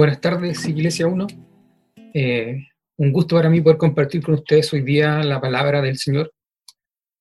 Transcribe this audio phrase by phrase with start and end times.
[0.00, 1.26] Buenas tardes, Iglesia 1.
[2.14, 2.56] Eh,
[2.96, 6.32] un gusto para mí poder compartir con ustedes hoy día la palabra del Señor,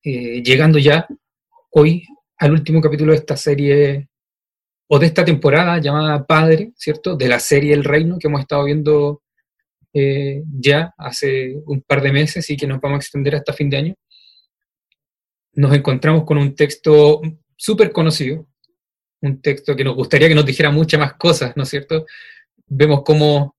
[0.01, 1.05] eh, llegando ya
[1.71, 2.07] hoy
[2.37, 4.07] al último capítulo de esta serie
[4.87, 7.17] o de esta temporada llamada Padre, ¿cierto?
[7.17, 9.23] De la serie El Reino que hemos estado viendo
[9.93, 13.69] eh, ya hace un par de meses y que nos vamos a extender hasta fin
[13.69, 13.95] de año.
[15.51, 17.19] Nos encontramos con un texto
[17.57, 18.47] súper conocido,
[19.19, 22.05] un texto que nos gustaría que nos dijera muchas más cosas, ¿no es cierto?
[22.69, 23.55] Vemos cómo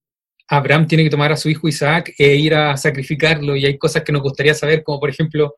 [0.48, 4.02] Abraham tiene que tomar a su hijo Isaac e ir a sacrificarlo y hay cosas
[4.02, 5.54] que nos gustaría saber, como por ejemplo,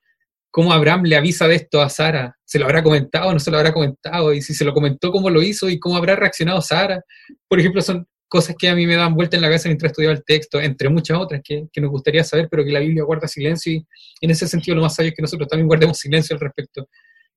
[0.50, 2.36] cómo Abraham le avisa de esto a Sara.
[2.44, 4.34] ¿Se lo habrá comentado o no se lo habrá comentado?
[4.34, 5.68] Y si se lo comentó, ¿cómo lo hizo?
[5.70, 7.02] ¿Y cómo habrá reaccionado Sara?
[7.48, 10.14] Por ejemplo, son cosas que a mí me dan vuelta en la cabeza mientras estudiaba
[10.14, 13.72] el texto, entre muchas otras que, nos gustaría saber, pero que la Biblia guarda silencio
[13.72, 13.84] y
[14.20, 16.88] en ese sentido lo más sabio es que nosotros también guardemos silencio al respecto.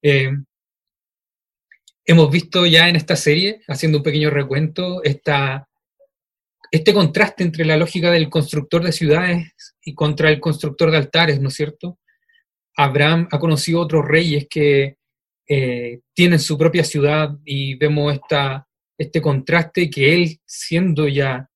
[0.02, 0.32] Eh,
[2.06, 5.68] hemos visto ya en esta serie, haciendo un pequeño recuento, esta
[6.76, 11.40] este contraste entre la lógica del constructor de ciudades y contra el constructor de altares,
[11.40, 12.00] ¿no es cierto?
[12.76, 14.98] Abraham ha conocido otros reyes que
[15.48, 18.68] eh, tienen su propia ciudad y vemos esta,
[18.98, 21.50] este contraste que él, siendo ya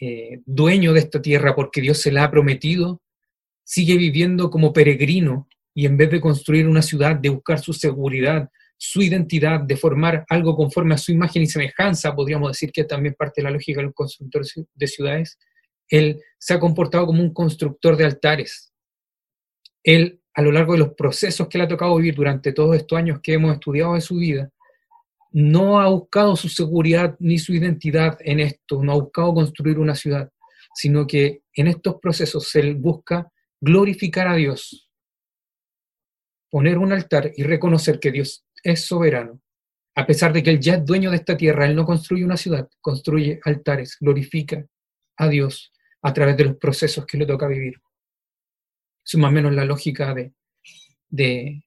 [0.00, 3.02] eh, dueño de esta tierra porque Dios se la ha prometido,
[3.62, 8.48] sigue viviendo como peregrino y en vez de construir una ciudad, de buscar su seguridad,
[8.78, 13.14] su identidad, de formar algo conforme a su imagen y semejanza, podríamos decir que también
[13.14, 15.38] parte de la lógica del constructor de ciudades,
[15.88, 18.72] él se ha comportado como un constructor de altares.
[19.82, 22.98] Él, a lo largo de los procesos que le ha tocado vivir durante todos estos
[22.98, 24.50] años que hemos estudiado de su vida,
[25.32, 29.94] no ha buscado su seguridad ni su identidad en esto, no ha buscado construir una
[29.94, 30.30] ciudad,
[30.74, 34.90] sino que en estos procesos él busca glorificar a Dios,
[36.50, 39.40] poner un altar y reconocer que Dios es soberano.
[39.94, 42.36] A pesar de que Él ya es dueño de esta tierra, Él no construye una
[42.36, 44.66] ciudad, construye altares, glorifica
[45.16, 47.80] a Dios a través de los procesos que le toca vivir.
[49.04, 50.32] Es más o menos la lógica de,
[51.08, 51.64] de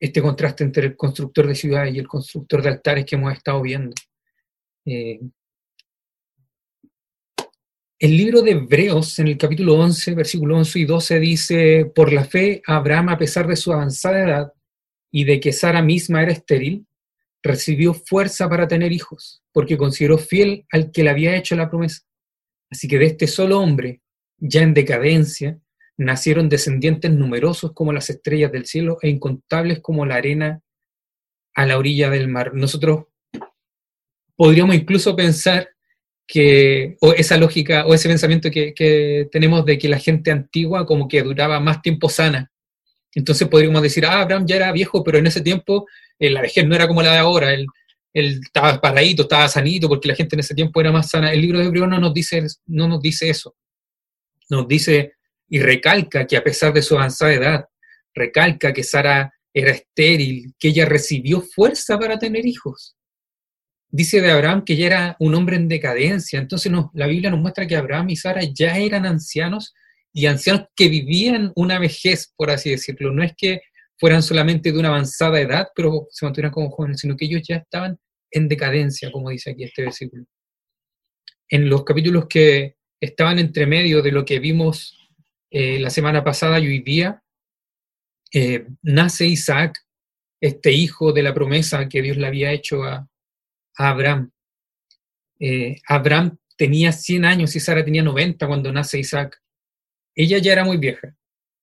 [0.00, 3.60] este contraste entre el constructor de ciudades y el constructor de altares que hemos estado
[3.60, 3.94] viendo.
[4.86, 5.20] Eh,
[8.00, 12.24] el libro de Hebreos, en el capítulo 11, versículo 11 y 12, dice, por la
[12.24, 14.52] fe, Abraham, a pesar de su avanzada edad,
[15.10, 16.86] y de que Sara misma era estéril,
[17.42, 22.02] recibió fuerza para tener hijos, porque consideró fiel al que le había hecho la promesa.
[22.70, 24.02] Así que de este solo hombre,
[24.38, 25.58] ya en decadencia,
[25.96, 30.60] nacieron descendientes numerosos como las estrellas del cielo e incontables como la arena
[31.54, 32.54] a la orilla del mar.
[32.54, 33.06] Nosotros
[34.36, 35.70] podríamos incluso pensar
[36.26, 40.86] que, o esa lógica, o ese pensamiento que, que tenemos de que la gente antigua
[40.86, 42.52] como que duraba más tiempo sana,
[43.14, 45.86] entonces podríamos decir, ah, Abraham ya era viejo, pero en ese tiempo
[46.18, 47.66] eh, la vejez no era como la de ahora, él,
[48.12, 51.32] él, estaba paradito, estaba sanito, porque la gente en ese tiempo era más sana.
[51.32, 53.56] El libro de Hebreo no nos dice, no nos dice eso.
[54.50, 55.14] Nos dice
[55.48, 57.64] y recalca que a pesar de su avanzada edad,
[58.14, 62.96] recalca que Sara era estéril, que ella recibió fuerza para tener hijos.
[63.90, 66.38] Dice de Abraham que ya era un hombre en decadencia.
[66.38, 69.74] Entonces la Biblia nos muestra que Abraham y Sara ya eran ancianos
[70.18, 73.12] y ancianos que vivían una vejez, por así decirlo.
[73.12, 73.60] No es que
[73.96, 77.58] fueran solamente de una avanzada edad, pero se mantuvieran como jóvenes, sino que ellos ya
[77.58, 77.96] estaban
[78.32, 80.24] en decadencia, como dice aquí este versículo.
[81.48, 84.98] En los capítulos que estaban entre medio de lo que vimos
[85.52, 87.22] eh, la semana pasada y hoy día,
[88.34, 89.78] eh, nace Isaac,
[90.40, 93.08] este hijo de la promesa que Dios le había hecho a,
[93.76, 94.32] Abraham.
[95.38, 99.40] Eh, Abraham tenía 100 años y Sara tenía 90 cuando nace Isaac.
[100.18, 101.14] Ella ya era muy vieja,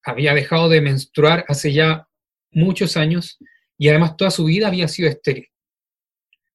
[0.02, 2.08] había dejado de menstruar hace ya
[2.52, 3.38] muchos años
[3.78, 5.50] y además toda su vida había sido estéril.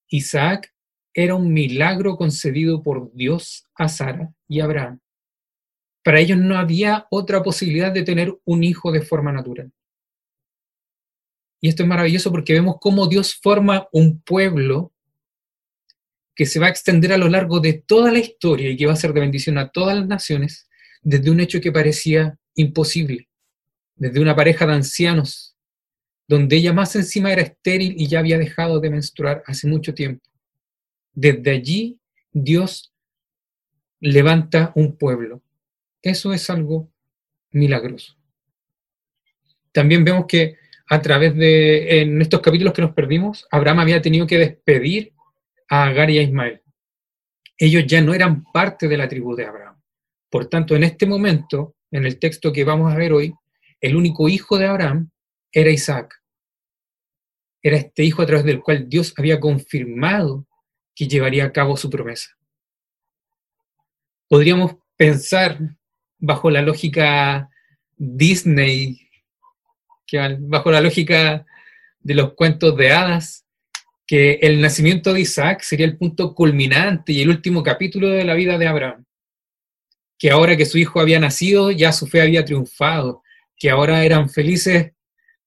[0.08, 0.72] Isaac
[1.12, 5.00] era un milagro concedido por Dios a Sara y Abraham.
[6.02, 9.70] Para ellos no había otra posibilidad de tener un hijo de forma natural.
[11.60, 14.94] Y esto es maravilloso porque vemos cómo Dios forma un pueblo
[16.34, 18.94] que se va a extender a lo largo de toda la historia y que va
[18.94, 20.69] a ser de bendición a todas las naciones,
[21.02, 23.28] desde un hecho que parecía imposible,
[23.96, 25.56] desde una pareja de ancianos,
[26.28, 30.24] donde ella más encima era estéril y ya había dejado de menstruar hace mucho tiempo.
[31.12, 31.98] Desde allí
[32.32, 32.92] Dios
[34.00, 35.42] levanta un pueblo.
[36.02, 36.90] Eso es algo
[37.50, 38.16] milagroso.
[39.72, 40.56] También vemos que
[40.88, 45.12] a través de, en estos capítulos que nos perdimos, Abraham había tenido que despedir
[45.68, 46.62] a Agar y a Ismael.
[47.56, 49.79] Ellos ya no eran parte de la tribu de Abraham.
[50.30, 53.34] Por tanto, en este momento, en el texto que vamos a ver hoy,
[53.80, 55.10] el único hijo de Abraham
[55.52, 56.14] era Isaac.
[57.62, 60.46] Era este hijo a través del cual Dios había confirmado
[60.94, 62.30] que llevaría a cabo su promesa.
[64.28, 65.58] podríamos pensar
[66.18, 67.50] bajo la lógica
[67.96, 69.08] Disney,
[70.06, 71.44] que bajo la lógica
[71.98, 73.44] de los cuentos de hadas,
[74.06, 78.34] que el nacimiento de Isaac sería el punto culminante y el último capítulo de la
[78.34, 79.04] vida de Abraham.
[80.20, 83.22] Que ahora que su hijo había nacido, ya su fe había triunfado,
[83.56, 84.92] que ahora eran felices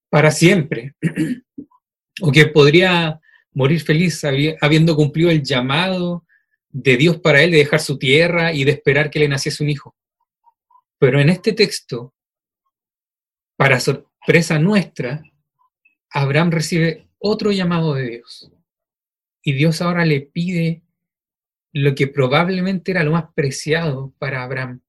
[0.10, 0.96] para siempre,
[2.22, 3.22] o que podría
[3.54, 4.22] morir feliz
[4.60, 6.26] habiendo cumplido el llamado
[6.70, 9.70] de Dios para él de dejar su tierra y de esperar que le naciese un
[9.70, 9.96] hijo.
[10.98, 12.14] Pero en este texto,
[13.56, 15.24] para sorpresa nuestra,
[16.10, 18.52] Abraham recibe otro llamado de Dios.
[19.44, 20.82] Y Dios ahora le pide
[21.74, 24.82] lo que probablemente era lo más preciado para Abraham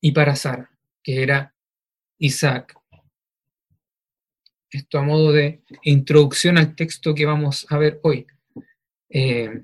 [0.00, 0.70] y para Sara,
[1.02, 1.54] que era
[2.18, 2.76] Isaac.
[4.68, 8.26] Esto a modo de introducción al texto que vamos a ver hoy.
[9.08, 9.62] Eh,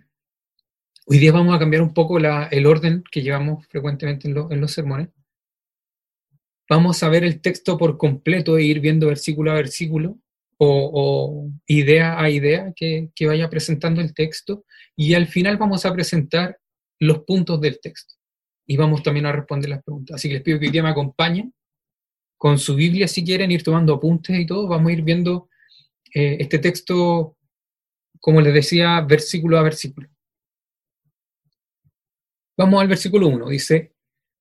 [1.07, 5.09] hoy día vamos a cambiar un poco el orden que llevamos frecuentemente en, los sermones.
[6.69, 10.19] Vamos a ver el texto por completo e ir viendo versículo a versículo
[10.59, 14.65] o, idea a idea que, vaya presentando el texto
[14.97, 16.59] y al final vamos a presentar
[16.99, 18.15] los puntos del texto
[18.67, 20.17] y vamos también a responder las preguntas.
[20.17, 21.53] Así que les pido que hoy día me acompañen
[22.37, 25.49] con su Biblia si quieren ir tomando apuntes y todo, vamos a ir viendo
[26.15, 27.37] eh, este texto,
[28.21, 30.09] como les decía, versículo a versículo.
[32.57, 33.95] Vamos al versículo 1, dice,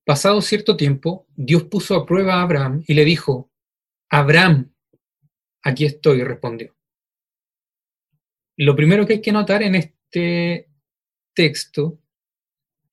[0.04, 3.50] pasado cierto tiempo, Dios puso a prueba a Abraham y le dijo,
[4.10, 4.72] Abraham,
[5.64, 6.76] aquí estoy, respondió.
[8.58, 10.70] Lo primero que hay que notar en este
[11.34, 12.00] texto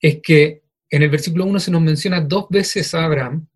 [0.00, 3.46] es que en el versículo 1 se nos menciona dos veces a Abraham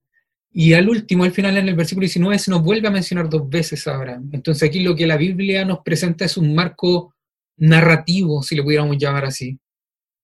[0.54, 3.48] y al último, al final, en el versículo 19, se nos vuelve a mencionar dos
[3.48, 4.28] veces a Abraham.
[4.32, 7.14] Entonces aquí lo que la Biblia nos presenta es un marco
[7.56, 9.58] narrativo, si lo pudiéramos llamar así.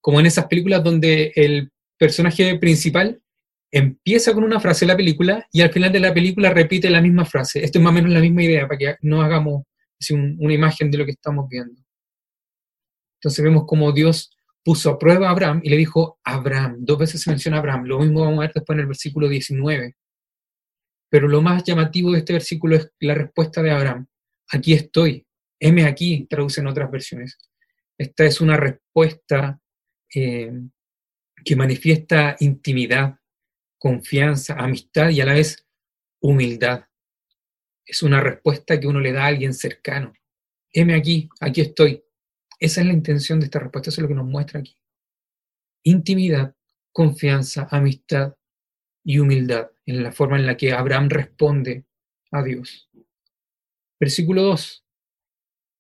[0.01, 3.23] Como en esas películas donde el personaje principal
[3.71, 7.25] empieza con una frase la película y al final de la película repite la misma
[7.25, 7.63] frase.
[7.63, 9.65] Esto es más o menos la misma idea, para que no hagamos
[10.11, 11.81] una imagen de lo que estamos viendo.
[13.19, 14.31] Entonces vemos como Dios
[14.65, 17.99] puso a prueba a Abraham y le dijo, Abraham, dos veces se menciona Abraham, lo
[17.99, 19.97] mismo vamos a ver después en el versículo 19.
[21.11, 24.07] Pero lo más llamativo de este versículo es la respuesta de Abraham.
[24.53, 25.27] Aquí estoy.
[25.61, 27.39] M aquí, traducen otras versiones.
[27.97, 29.59] Esta es una respuesta
[30.15, 30.53] eh,
[31.45, 33.17] que manifiesta intimidad,
[33.79, 35.67] confianza, amistad y a la vez
[36.21, 36.85] humildad.
[37.85, 40.13] Es una respuesta que uno le da a alguien cercano.
[40.73, 42.05] M aquí, aquí estoy.
[42.61, 44.77] Esa es la intención de esta respuesta, eso es lo que nos muestra aquí.
[45.85, 46.55] Intimidad,
[46.93, 48.37] confianza, amistad
[49.05, 51.85] y humildad en la forma en la que Abraham responde
[52.31, 52.91] a Dios.
[53.99, 54.85] Versículo 2.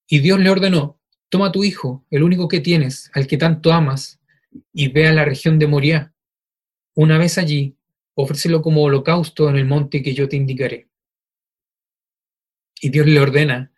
[0.09, 4.21] Y Dios le ordenó, toma tu hijo, el único que tienes, al que tanto amas,
[4.73, 6.15] y ve a la región de Moriah.
[6.95, 7.78] Una vez allí,
[8.21, 10.89] ofrécelo como holocausto en el monte que yo te indicaré.
[12.81, 13.73] Y Dios le ordena,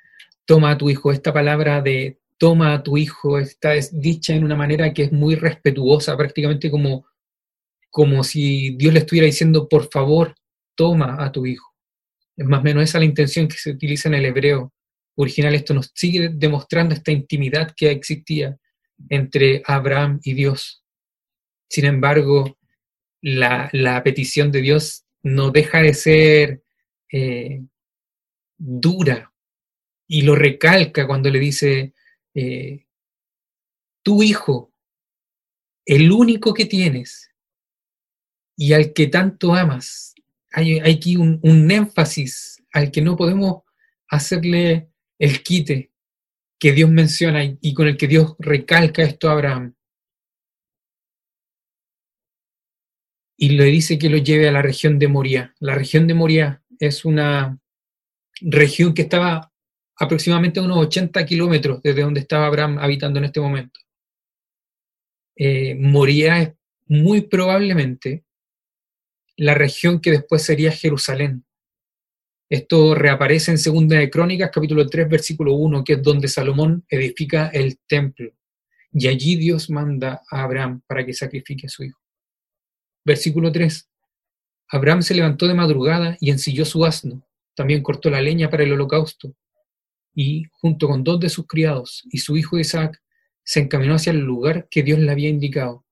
[0.46, 1.12] toma a tu hijo.
[1.12, 5.34] Esta palabra de toma a tu hijo está dicha en una manera que es muy
[5.34, 7.06] respetuosa, prácticamente como
[7.90, 10.37] como si Dios le estuviera diciendo, por favor,
[10.76, 11.75] toma a tu hijo.
[12.36, 14.72] Es más o menos esa la intención que se utiliza en el hebreo
[15.16, 15.54] original.
[15.54, 18.56] Esto nos sigue demostrando esta intimidad que existía
[19.08, 20.84] entre Abraham y Dios.
[21.69, 22.56] Sin embargo,
[23.22, 26.62] la, petición de Dios no deja de ser
[27.12, 27.62] eh,
[28.56, 29.32] dura
[30.06, 31.94] y lo recalca cuando le dice,
[32.34, 32.86] eh,
[34.03, 34.72] tu hijo,
[35.84, 37.31] el único que tienes,
[38.60, 40.15] y al que tanto amas.
[40.53, 43.62] Hay, aquí un, énfasis al que no podemos
[44.06, 45.93] hacerle el quite
[46.58, 49.74] que Dios menciona y, con el que Dios recalca esto a Abraham.
[53.43, 55.55] Y le dice que lo lleve a la región de Moria.
[55.61, 57.59] La región de Moria es una
[58.43, 59.51] región que estaba
[59.97, 63.81] aproximadamente unos 80 kilómetros desde donde estaba Abraham habitando en este momento.
[65.37, 66.53] Eh, Moria es
[66.87, 68.25] muy probablemente
[69.39, 71.47] la región que después sería Jerusalén.
[72.51, 77.49] Esto reaparece en Segunda de Crónicas, capítulo 3, versículo 1, que es donde Salomón edifica
[77.49, 78.35] el templo.
[78.93, 82.01] Y allí Dios manda a Abraham para que sacrifique a su hijo.
[83.10, 83.88] Versículo 3.
[84.69, 87.26] Abraham se levantó de madrugada y ensilló su asno.
[87.56, 89.34] También cortó la leña para el holocausto.
[90.14, 93.02] Y, junto con dos de sus criados y su hijo Isaac,
[93.43, 95.84] se encaminó hacia el lugar que Dios le había indicado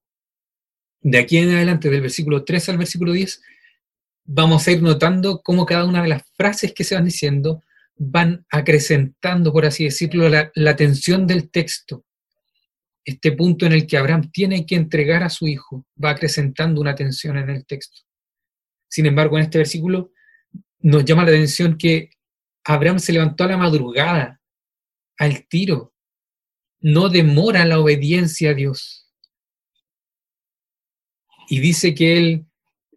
[1.01, 3.41] de aquí en adelante, del versículo 3 al versículo 10,
[4.25, 7.63] vamos a ir notando cómo cada una de las frases que se van diciendo
[7.97, 12.05] van acrecentando, por así decirlo, la, tensión del texto.
[13.09, 16.95] Este punto en el que Abraham tiene que entregar a su hijo, va acrecentando una
[16.95, 18.03] tensión en el texto.
[18.87, 20.13] Sin embargo, en este versículo
[20.81, 22.11] nos llama la atención que
[22.65, 24.43] Abraham se levantó a la madrugada,
[25.17, 25.95] al tiro,
[26.81, 29.11] no demora la obediencia a Dios.
[31.49, 32.47] Y dice que él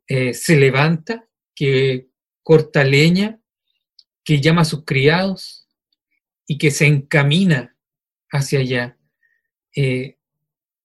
[0.08, 1.26] eh, se levanta,
[1.56, 2.10] que
[2.44, 3.40] corta leña,
[4.26, 5.70] que llama a sus criados
[6.46, 7.78] y que se encamina
[8.30, 8.98] hacia allá.
[9.76, 10.18] Eh,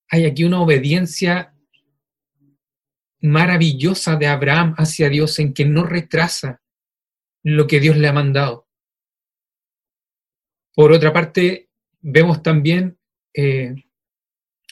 [0.09, 1.53] hay aquí una obediencia
[3.21, 6.61] maravillosa de Abraham hacia Dios en que no retrasa
[7.43, 8.67] lo que Dios le ha mandado.
[10.73, 11.69] Por otra parte,
[12.01, 12.97] vemos también
[13.33, 13.73] eh,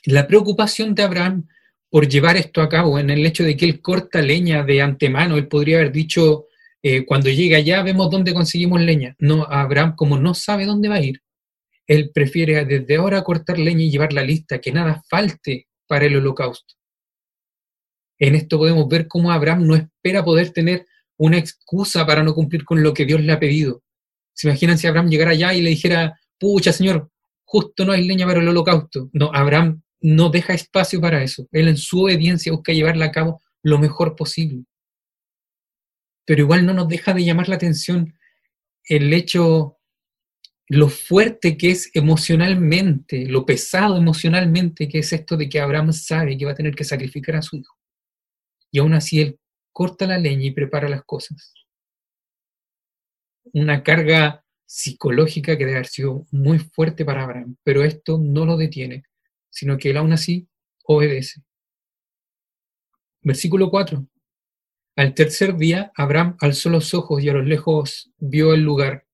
[0.05, 1.47] la preocupación de Abraham
[1.89, 5.37] por llevar esto a cabo, en el hecho de que él corta leña de antemano.
[5.37, 6.47] Él podría haber dicho,
[6.83, 9.15] eh, cuando llega allá vemos dónde conseguimos leña.
[9.17, 11.21] No, Abraham, como no sabe dónde va a ir,
[11.87, 16.17] él prefiere desde ahora cortar leña y llevar la lista, que nada falte para el
[16.17, 16.75] holocausto.
[18.17, 20.87] En esto podemos ver cómo Abraham no espera poder tener
[21.17, 23.83] una excusa para no cumplir con lo que Dios le ha pedido.
[24.33, 27.09] ¿Se imaginan si Abraham llegara allá y le dijera, pucha, Señor,
[27.43, 29.09] justo no hay leña para el holocausto?
[29.13, 31.47] No, Abraham no deja espacio para eso.
[31.51, 34.65] Él en su obediencia busca llevarla a cabo lo mejor posible.
[36.25, 38.13] Pero igual no nos deja de llamar la atención
[38.87, 39.74] el hecho,
[40.67, 46.37] lo fuerte que es emocionalmente, lo pesado emocionalmente que es esto de que Abraham sabe
[46.37, 47.75] que va a tener que sacrificar a su hijo.
[48.71, 49.39] Y aún así él
[49.71, 51.53] corta la leña y prepara las cosas.
[53.53, 58.57] Una carga psicológica que debe haber sido muy fuerte para Abraham, pero esto no lo
[58.57, 59.03] detiene,
[59.49, 60.47] sino que él aún así
[60.85, 61.41] obedece.
[63.21, 64.07] Versículo 4.
[64.97, 69.04] Al tercer día, Abraham alzó los ojos y a lo lejos vio el lugar.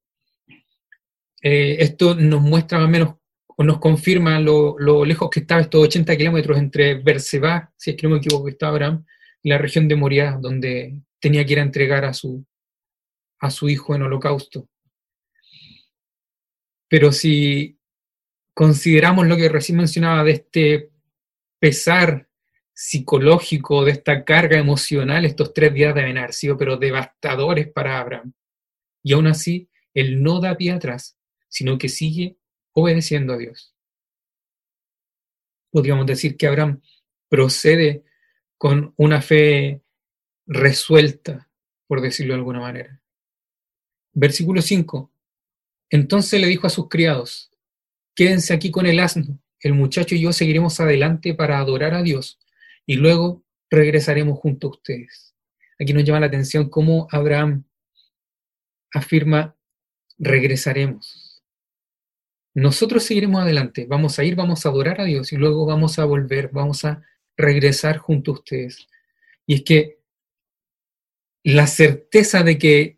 [1.41, 3.15] Eh, esto nos muestra más o menos,
[3.47, 8.07] o nos confirma lo, lejos que estaba estos 80 kilómetros entre Berseba, si es que
[8.07, 9.05] no me equivoco, está Abraham,
[9.43, 12.45] la región de Moria, donde tenía que ir a entregar a su,
[13.39, 14.67] a su hijo en holocausto.
[16.87, 17.79] Pero si
[18.53, 20.91] consideramos lo que recién mencionaba de este
[21.59, 22.27] pesar
[22.73, 28.33] psicológico, de esta carga emocional, estos tres días deben haber sido pero devastadores para Abraham.
[29.03, 31.17] Y aún así, él no da pie atrás,
[31.51, 32.37] sino que sigue
[32.71, 33.75] obedeciendo a Dios.
[35.69, 36.81] Podríamos decir que Abraham
[37.29, 38.03] procede
[38.57, 39.83] con una fe
[40.47, 41.49] resuelta,
[41.87, 43.01] por decirlo de alguna manera.
[44.13, 45.11] Versículo 5.
[45.89, 47.51] Entonces le dijo a sus criados,
[48.15, 52.39] quédense aquí con el asno, el muchacho y yo seguiremos adelante para adorar a Dios
[52.85, 55.35] y luego regresaremos junto a ustedes.
[55.79, 57.65] Aquí nos llama la atención cómo Abraham
[58.93, 59.55] afirma,
[60.17, 61.20] regresaremos.
[62.53, 66.05] Nosotros seguiremos adelante, vamos a ir, vamos a adorar a Dios y luego vamos a
[66.05, 67.01] volver, vamos a
[67.37, 68.87] regresar junto a ustedes.
[69.45, 69.99] Y es que
[71.43, 72.97] la certeza de que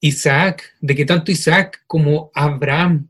[0.00, 3.08] Isaac, de que tanto Isaac como Abraham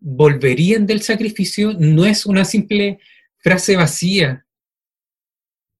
[0.00, 2.98] volverían del sacrificio, no es una simple
[3.38, 4.46] frase vacía.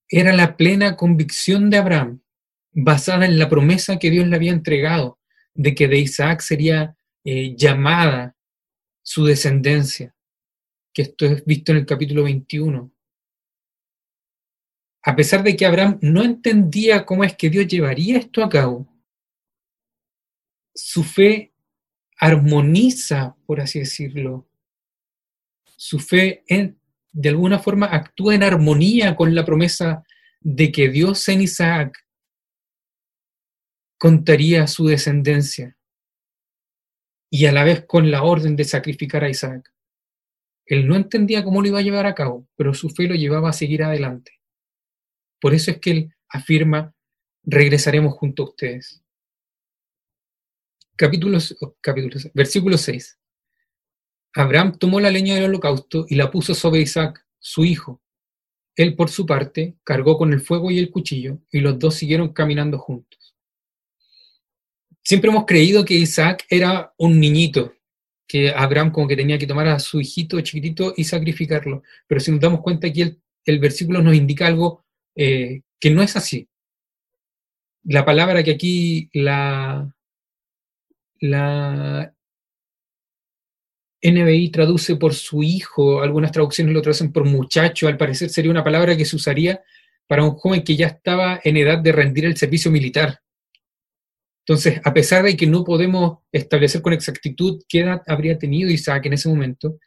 [0.08, 2.20] Era la plena convicción de Abraham,
[2.72, 5.18] basada en la promesa que Dios le había entregado,
[5.54, 8.36] de que de Isaac sería eh, llamada
[9.02, 10.14] su descendencia,
[10.92, 12.92] que esto es visto en el capítulo 21
[15.02, 18.86] a pesar de que Abraham no entendía cómo es que Dios llevaría esto a cabo,
[20.74, 21.52] su fe
[22.16, 24.48] armoniza, por así decirlo.
[25.76, 26.44] Su fe
[27.12, 30.04] de alguna forma actúa en armonía con la promesa
[30.40, 32.06] de que Dios en Isaac
[33.98, 35.76] contaría su descendencia
[37.34, 39.72] y a la vez con la orden de sacrificar a Isaac.
[40.66, 43.48] Él no entendía cómo lo iba a llevar a cabo, pero su fe lo llevaba
[43.48, 44.42] a seguir adelante.
[45.40, 46.94] Por eso es que él afirma,
[47.42, 49.02] regresaremos junto a ustedes.
[50.94, 51.38] Capítulo,
[51.80, 53.18] capítulo, versículo 6.
[54.34, 58.02] Abraham tomó la leña del holocausto y la puso sobre Isaac, su hijo.
[58.76, 62.34] Él, por su parte, cargó con el fuego y el cuchillo, y los dos siguieron
[62.34, 63.21] caminando juntos.
[65.04, 67.74] Siempre hemos creído que Isaac era un niñito,
[68.26, 71.82] que Abraham como que tenía que tomar a su hijito chiquitito y sacrificarlo.
[72.06, 74.84] Pero si nos damos cuenta aquí el, versículo nos indica algo
[75.16, 76.48] eh, que no es así.
[77.84, 79.92] La palabra que aquí la,
[81.18, 82.14] la
[84.02, 88.64] NBI traduce por su hijo, algunas traducciones lo traducen por muchacho, al parecer sería una
[88.64, 89.62] palabra que se usaría
[90.08, 93.20] para un joven que ya estaba en edad de rendir el servicio militar.
[94.46, 99.06] Entonces, a pesar de que no podemos establecer con exactitud qué edad habría tenido Isaac
[99.06, 99.78] en ese momento,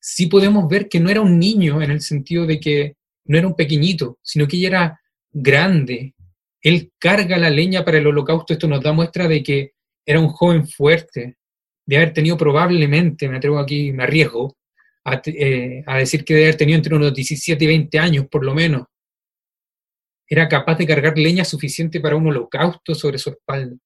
[0.00, 2.96] sí podemos ver que no era un niño en el sentido de que
[3.26, 6.14] no era un pequeñito, sino que ella era grande.
[6.60, 8.54] Él carga la leña para el holocausto.
[8.54, 9.72] Esto nos da muestra de que
[10.06, 11.36] era un joven fuerte,
[11.84, 14.56] de haber tenido probablemente, me atrevo aquí, me arriesgo,
[15.04, 18.44] a, eh, a decir que de haber tenido entre unos 17 y 20 años por
[18.44, 18.86] lo menos.
[20.28, 23.76] Era capaz de cargar leña suficiente para un holocausto sobre su espalda.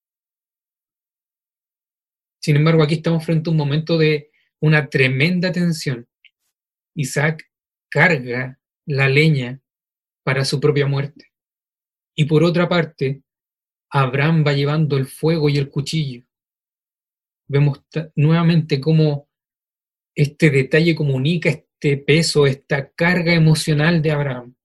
[2.40, 6.08] Sin embargo, aquí estamos frente a un momento de una tremenda tensión.
[6.94, 7.50] Isaac
[7.88, 9.60] carga la leña
[10.22, 11.32] para su propia muerte.
[12.14, 13.22] Y por otra parte,
[13.90, 16.24] Abraham va llevando el fuego y el cuchillo.
[17.48, 17.82] Vemos
[18.14, 19.28] nuevamente cómo
[20.14, 24.55] este detalle comunica este peso, esta carga emocional de Abraham.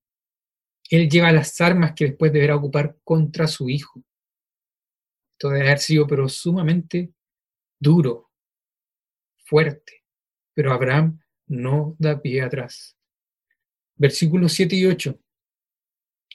[0.91, 4.03] Él lleva las armas que después deberá ocupar contra su hijo.
[5.31, 7.13] Esto debe haber sido pero sumamente
[7.79, 8.29] duro,
[9.45, 10.03] fuerte.
[10.53, 12.97] Pero Abraham no da pie atrás.
[13.95, 15.17] Versículos 7 y 8.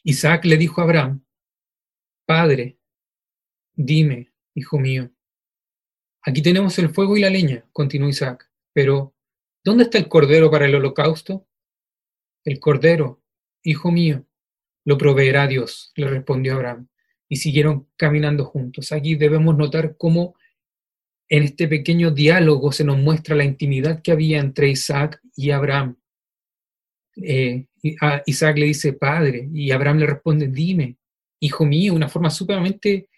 [0.04, 1.22] Isaac le dijo a Abraham,
[2.24, 2.78] Padre,
[3.74, 5.10] dime, hijo mío.
[6.22, 9.14] Aquí tenemos el fuego y la leña, continuó Isaac, pero
[9.62, 11.46] ¿dónde está el cordero para el holocausto?
[12.42, 13.22] El cordero,
[13.62, 14.26] hijo mío,
[14.86, 16.86] lo proveerá Dios, le respondió Abraham,
[17.28, 18.92] y siguieron caminando juntos.
[18.92, 20.36] Aquí debemos notar cómo
[21.28, 25.96] en este pequeño diálogo se nos muestra la intimidad que había entre Isaac y Abraham.
[27.16, 27.66] Eh,
[28.26, 30.96] Isaac le dice, Padre, y Abraham le responde, dime,
[31.40, 33.08] hijo mío, una forma sumamente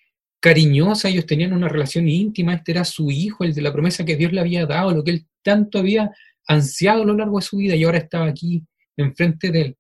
[0.41, 4.17] cariñosa, ellos tenían una relación íntima, este era su hijo, el de la promesa que
[4.17, 6.11] Dios le había dado, lo que él tanto había
[6.47, 8.65] ansiado a lo largo de su vida y ahora estaba aquí
[8.97, 9.77] enfrente de él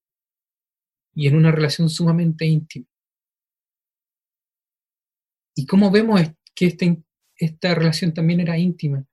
[1.18, 2.86] y en una relación sumamente íntima.
[5.54, 6.20] ¿Y cómo vemos
[6.54, 7.02] que este,
[7.36, 9.04] esta relación también era íntima?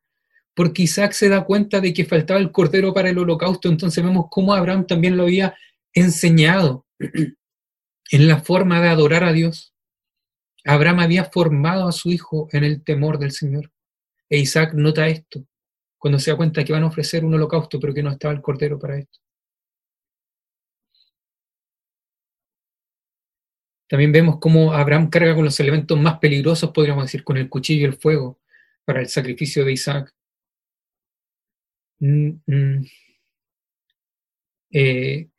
[0.56, 4.28] porque Isaac se da cuenta de que faltaba el cordero para el holocausto, entonces vemos
[4.32, 5.56] cómo Abraham también lo había
[5.94, 9.76] enseñado en la forma de adorar a Dios.
[10.64, 13.72] Abraham había formado a su hijo en el temor del Señor.
[14.30, 15.46] E Isaac nota esto
[15.98, 18.42] cuando se da cuenta que van a ofrecer un holocausto, pero que no estaba el
[18.42, 19.20] cordero para esto.
[23.88, 27.82] También vemos cómo Abraham carga con los elementos más peligrosos, podríamos decir, con el cuchillo
[27.82, 28.40] y el fuego,
[28.84, 30.14] para el sacrificio de Isaac.
[32.00, 32.86] Mm, mm.
[34.72, 35.30] Eh,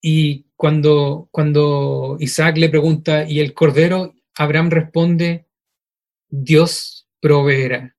[0.00, 4.14] y cuando, cuando Isaac le pregunta, ¿y el cordero?
[4.34, 5.46] Abraham responde,
[6.28, 7.96] Dios proveerá.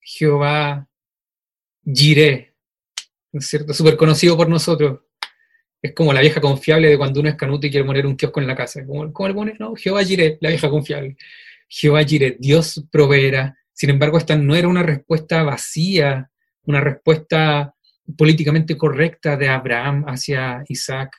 [0.00, 0.88] Jehová
[1.84, 2.54] Jiré,
[3.32, 3.74] ¿no cierto?
[3.74, 5.00] Súper conocido por nosotros.
[5.80, 8.40] Es como la vieja confiable de cuando uno es canuto y quiere poner un kiosco
[8.40, 8.84] en la casa.
[8.84, 9.60] ¿Cómo, cómo le pones?
[9.60, 11.16] No, Jehová Jiré, la vieja confiable.
[11.68, 13.56] Jehová Jiré, Dios proveerá.
[13.72, 16.30] Sin embargo, esta no era una respuesta vacía,
[16.64, 17.74] una respuesta
[18.16, 21.16] políticamente correcta de Abraham hacia Isaac.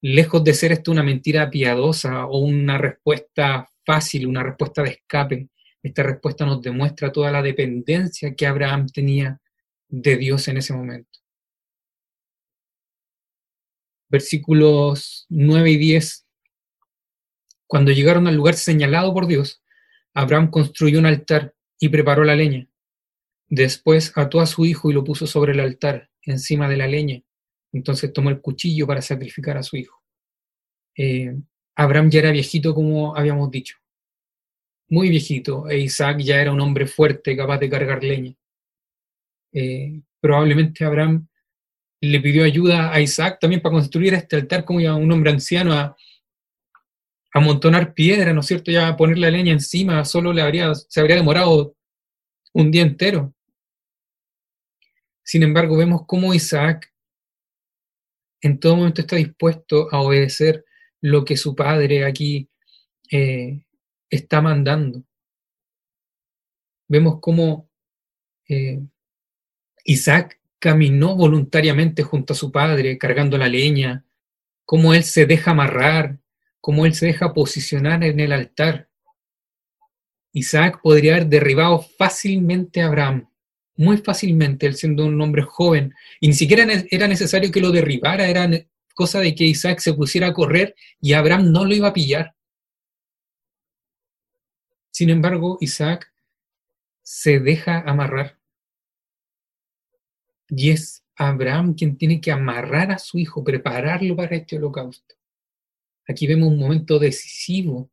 [0.00, 5.48] Lejos de ser esto una mentira piadosa o una respuesta fácil, una respuesta de escape,
[5.84, 9.38] esta respuesta nos demuestra toda la dependencia que Abraham tenía
[9.86, 11.20] de Dios en ese momento.
[14.08, 16.26] Versículos 9 y 10.
[17.66, 19.62] Cuando llegaron al lugar señalado por Dios,
[20.12, 22.68] Abraham construyó un altar y preparó la leña.
[23.48, 27.22] Después ató a su hijo y lo puso sobre el altar, encima de la leña.
[27.72, 30.02] Entonces tomó el cuchillo para sacrificar a su hijo.
[30.96, 31.36] Eh,
[31.74, 33.76] Abraham ya era viejito, como habíamos dicho.
[34.88, 35.68] Muy viejito.
[35.68, 38.34] E Isaac ya era un hombre fuerte, capaz de cargar leña.
[39.52, 41.28] Eh, probablemente Abraham
[42.04, 45.96] le pidió ayuda a Isaac también para construir este altar como un hombre anciano a,
[47.34, 48.70] amontonar piedra, ¿no es cierto?
[48.70, 51.74] Ya poner la leña encima, solo le habría, se habría demorado
[52.52, 53.34] un día entero.
[55.24, 56.92] Sin embargo, vemos cómo Isaac
[58.40, 60.64] en todo momento está dispuesto a obedecer
[61.00, 62.48] lo que su padre aquí
[63.10, 63.64] eh,
[64.08, 65.02] está mandando.
[66.86, 67.68] Vemos cómo
[68.48, 68.80] eh,
[69.84, 74.06] Isaac caminó voluntariamente junto a su padre cargando la leña,
[74.64, 76.20] cómo él se deja amarrar,
[76.58, 78.88] cómo él se deja posicionar en el altar.
[80.32, 83.28] Isaac podría haber derribado fácilmente a Abraham,
[83.76, 88.26] muy fácilmente, él siendo un hombre joven, y ni siquiera era necesario que lo derribara,
[88.26, 88.48] era
[88.94, 92.34] cosa de que Isaac se pusiera a correr y Abraham no lo iba a pillar.
[94.90, 96.10] Sin embargo, Isaac
[97.02, 98.38] se deja amarrar.
[100.48, 105.14] Y es Abraham quien tiene que amarrar a su hijo, prepararlo para este holocausto.
[106.06, 107.90] Aquí vemos un momento decisivo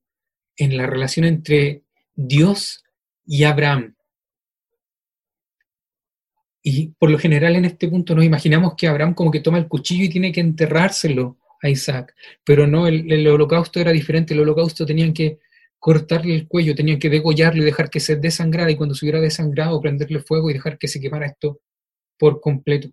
[0.57, 1.83] en la relación entre
[2.13, 2.83] Dios
[3.25, 3.95] y Abraham.
[6.63, 9.67] Y por lo general en este punto nos imaginamos que Abraham como que toma el
[9.67, 14.85] cuchillo y tiene que enterrárselo a Isaac, pero no, el, holocausto era diferente, el holocausto
[14.85, 15.39] tenían que
[15.79, 19.19] cortarle el cuello, tenían que degollarlo y dejar que se desangrara y cuando se hubiera
[19.19, 21.61] desangrado prenderle fuego y dejar que se quemara esto
[22.21, 22.91] por completo.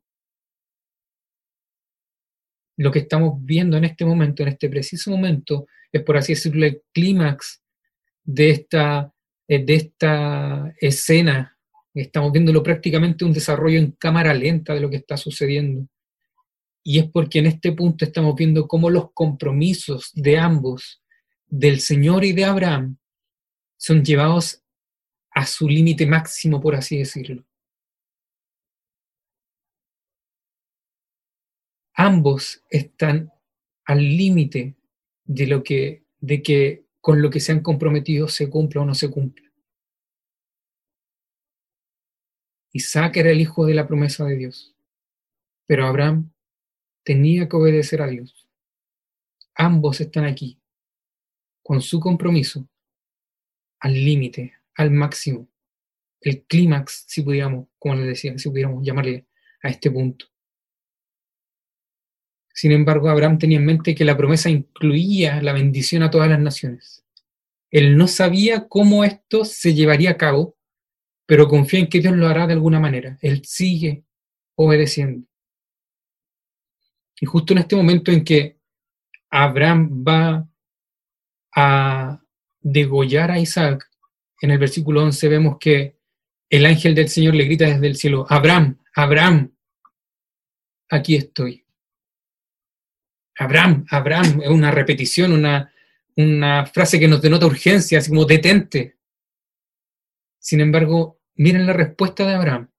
[2.78, 6.64] Lo que estamos viendo en este momento, en este preciso momento, es por así decirlo
[6.64, 7.62] el clímax
[8.24, 9.12] de esta,
[9.46, 11.58] eh, de esta escena.
[11.92, 15.86] Estamos viéndolo prácticamente un desarrollo en cámara lenta de lo que está sucediendo.
[16.82, 21.02] Y es porque en este punto estamos viendo cómo los compromisos de ambos
[21.46, 22.96] del Señor y de Abraham
[23.76, 24.62] son llevados
[25.32, 27.44] a su límite máximo, por así decirlo.
[32.00, 33.32] Ambos están
[33.84, 34.76] al límite
[35.24, 38.94] de lo que, de que con lo que se han comprometido se cumpla o no
[38.94, 39.50] se cumpla.
[42.72, 44.76] Isaac era el hijo de la promesa de Dios,
[45.66, 46.30] pero Abraham
[47.02, 48.46] tenía que obedecer a Dios.
[49.56, 50.56] Ambos están aquí,
[51.64, 52.68] con su compromiso
[53.80, 55.48] al límite, al máximo,
[56.20, 59.26] el clímax, si pudiéramos, como les decía, si pudiéramos llamarle
[59.64, 60.26] a este punto.
[62.58, 66.40] Sin embargo, Abraham tenía en mente que la promesa incluía la bendición a todas las
[66.40, 67.04] naciones.
[67.70, 70.56] Él no sabía cómo esto se llevaría a cabo,
[71.24, 73.16] pero confía en que Dios lo hará de alguna manera.
[73.22, 74.02] Él sigue
[74.56, 75.24] obedeciendo.
[77.20, 78.58] Y justo en este momento en que
[79.30, 80.48] Abraham va
[81.54, 82.20] a
[82.58, 83.88] degollar a Isaac,
[84.42, 85.96] en el versículo 11 vemos que
[86.50, 89.52] el ángel del Señor le grita desde el cielo, Abraham, Abraham,
[90.88, 91.67] aquí estoy.
[93.38, 95.72] Abraham, Abraham, es una repetición, una,
[96.16, 98.96] una frase que nos denota urgencia, así como detente.
[100.40, 102.70] Sin embargo, miren la respuesta de Abraham.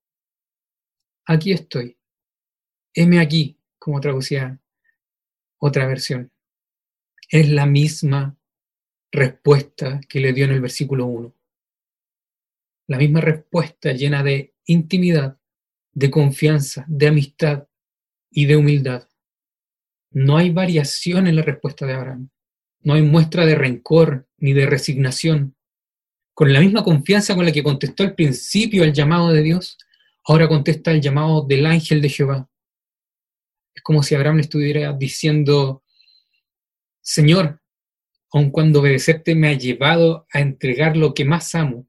[1.25, 1.97] Aquí estoy.
[2.93, 4.59] Heme aquí, como traducía
[5.59, 6.31] otra versión.
[7.29, 8.37] Es la misma
[9.11, 11.35] respuesta que le dio en el versículo 1.
[12.87, 15.39] La misma respuesta llena de intimidad,
[15.93, 17.67] de confianza, de amistad
[18.31, 19.08] y de humildad.
[20.11, 22.29] No hay variación en la respuesta de Abraham.
[22.81, 25.55] No hay muestra de rencor ni de resignación.
[26.33, 29.77] Con la misma confianza con la que contestó al principio el llamado de Dios,
[30.23, 32.49] ahora contesta el llamado del ángel de Jehová.
[33.73, 35.83] Es como si Abraham estuviera diciendo,
[37.01, 37.61] Señor,
[38.31, 41.87] aun cuando obedecerte me ha llevado a entregar lo que más amo,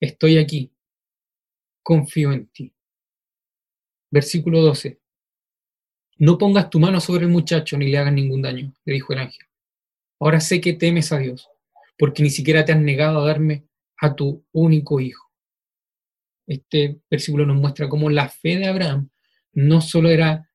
[0.00, 0.72] estoy aquí,
[1.82, 2.74] confío en ti.
[4.10, 5.00] Versículo 12.
[6.18, 9.18] No pongas tu mano sobre el muchacho ni le hagas ningún daño, le dijo el
[9.18, 9.46] ángel.
[10.18, 11.48] Ahora sé que temes a Dios,
[11.98, 13.64] porque ni siquiera te has negado a darme
[13.98, 15.30] a tu único hijo.
[16.46, 19.10] Este versículo nos muestra cómo la fe de Abraham
[19.52, 20.48] no solo era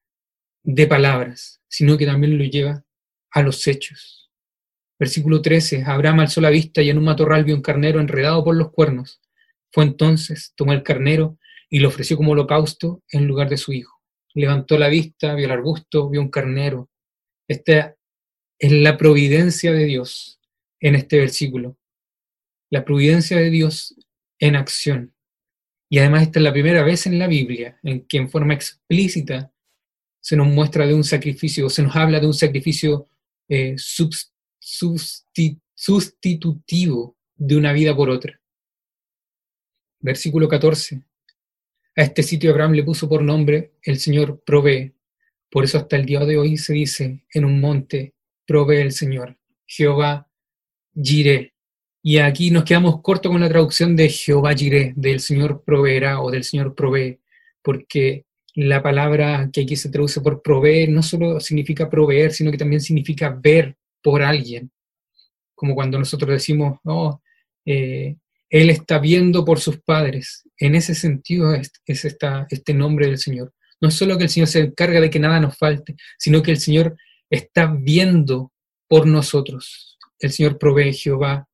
[0.64, 2.84] de palabras, sino que también lo lleva
[3.32, 4.32] a los hechos.
[5.00, 5.84] Versículo 13.
[5.86, 9.20] Abraham alzó la vista y en un matorral vio un carnero enredado por los cuernos.
[9.72, 11.38] Fue entonces, tomó el carnero
[11.70, 14.01] y lo ofreció como holocausto en lugar de su hijo.
[14.34, 16.90] Levantó la vista, vio el arbusto, vio un carnero.
[17.48, 17.96] Esta
[18.60, 20.40] es la providencia de Dios
[20.80, 21.78] en este versículo.
[22.70, 23.96] La providencia de Dios
[24.40, 25.14] en acción.
[25.90, 29.52] Y además esta es la primera vez en la Biblia en que en forma explícita
[30.22, 33.10] se nos muestra de un sacrificio, se nos habla de un sacrificio
[33.50, 33.76] eh,
[35.76, 38.40] sustitutivo de una vida por otra.
[40.00, 41.04] Versículo 14.
[41.96, 44.94] A este sitio Abraham le puso por nombre el Señor provee.
[45.50, 48.14] Por eso hasta el día de hoy se dice en un monte
[48.46, 49.38] provee el Señor.
[49.66, 50.28] Jehová
[50.96, 51.54] Jireh.
[52.04, 56.32] Y aquí nos quedamos cortos con la traducción de Jehová Jireh, del Señor proveerá o
[56.32, 57.20] del Señor provee,
[57.62, 58.26] porque
[58.56, 62.82] la palabra que aquí se traduce por proveer no solo significa proveer, sino que también
[62.82, 64.72] significa ver, por alguien,
[65.54, 67.22] como cuando nosotros decimos, oh,
[67.66, 68.16] eh,
[68.52, 70.44] Él está viendo por sus padres.
[70.58, 73.54] En ese sentido es, este nombre del Señor.
[73.80, 76.52] No es solo que el Señor se encarga de que nada nos falte, sino que
[76.52, 76.98] el Señor
[77.30, 78.52] está viendo
[78.90, 79.98] por nosotros.
[80.20, 81.48] El Señor provee Jehová,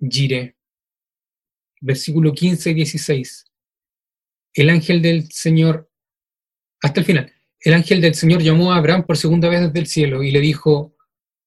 [0.00, 0.54] Jireh.
[1.80, 3.44] Versículo 15 y 16.
[4.54, 5.90] El ángel del Señor,
[6.80, 9.86] hasta el final, el ángel del Señor llamó a Abraham por segunda vez desde el
[9.88, 10.94] cielo y le dijo,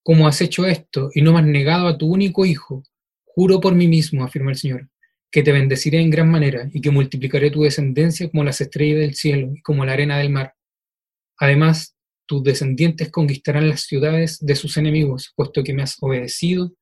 [0.04, 2.84] como has hecho esto y no me has negado a tu único hijo,
[3.24, 4.88] juro por mí mismo, afirma el Señor,
[5.32, 9.15] que te bendeciré en gran manera y que multiplicaré tu descendencia como las estrellas del
[9.15, 10.56] cielo y como la arena del mar.
[11.38, 16.74] Además, tus descendientes conquistarán las ciudades de sus enemigos, puesto que me has obedecido.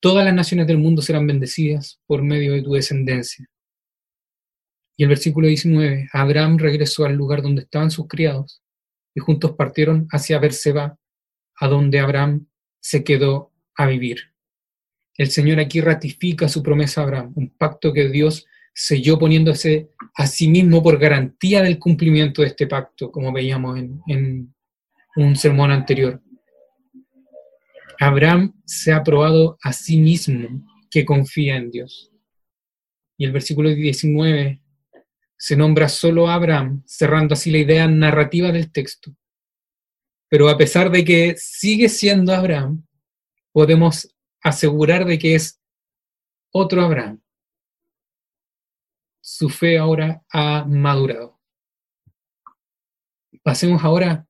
[0.00, 3.48] Todas las naciones del mundo serán bendecidas por medio de tu descendencia.
[4.96, 8.62] Y el versículo 19, Abraham regresó al lugar donde estaban sus criados
[9.14, 10.98] y juntos partieron hacia Berseba,
[11.56, 12.46] a donde Abraham
[12.80, 14.29] se quedó a vivir.
[15.20, 20.26] El Señor aquí ratifica su promesa a Abraham, un pacto que Dios selló poniéndose a
[20.26, 24.54] sí mismo por garantía del cumplimiento de este pacto, como veíamos en,
[25.16, 26.22] un sermón anterior.
[27.98, 32.10] Abraham se ha probado a sí mismo que confía en Dios.
[33.18, 34.62] Y el versículo 19
[35.36, 39.14] se nombra solo a Abraham, cerrando así la idea narrativa del texto.
[40.30, 42.86] Pero a pesar de que sigue siendo Abraham,
[43.52, 45.60] podemos asegurar de que es
[46.52, 47.20] otro Abraham.
[49.20, 51.38] Su fe ahora ha madurado.
[53.42, 54.26] Pasemos ahora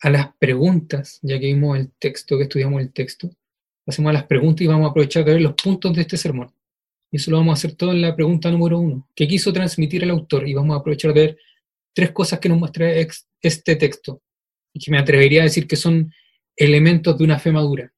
[0.00, 3.30] a las preguntas, ya que vimos el texto, que estudiamos el texto.
[3.84, 6.52] Pasemos a las preguntas y vamos a aprovechar de ver los puntos de este sermón.
[7.10, 9.08] Y eso lo vamos a hacer todo en la pregunta número uno.
[9.14, 10.46] ¿Qué quiso transmitir el autor?
[10.46, 11.38] Y vamos a aprovechar de ver
[11.94, 12.90] tres cosas que nos muestra
[13.40, 14.22] este texto.
[14.72, 16.12] Y que me atrevería a decir que son
[16.54, 17.92] elementos de una fe madura.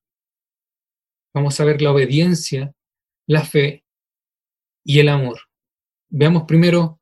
[1.33, 2.73] Vamos a ver la obediencia,
[3.27, 3.85] la fe
[4.85, 5.39] y el amor.
[6.09, 7.01] Veamos primero,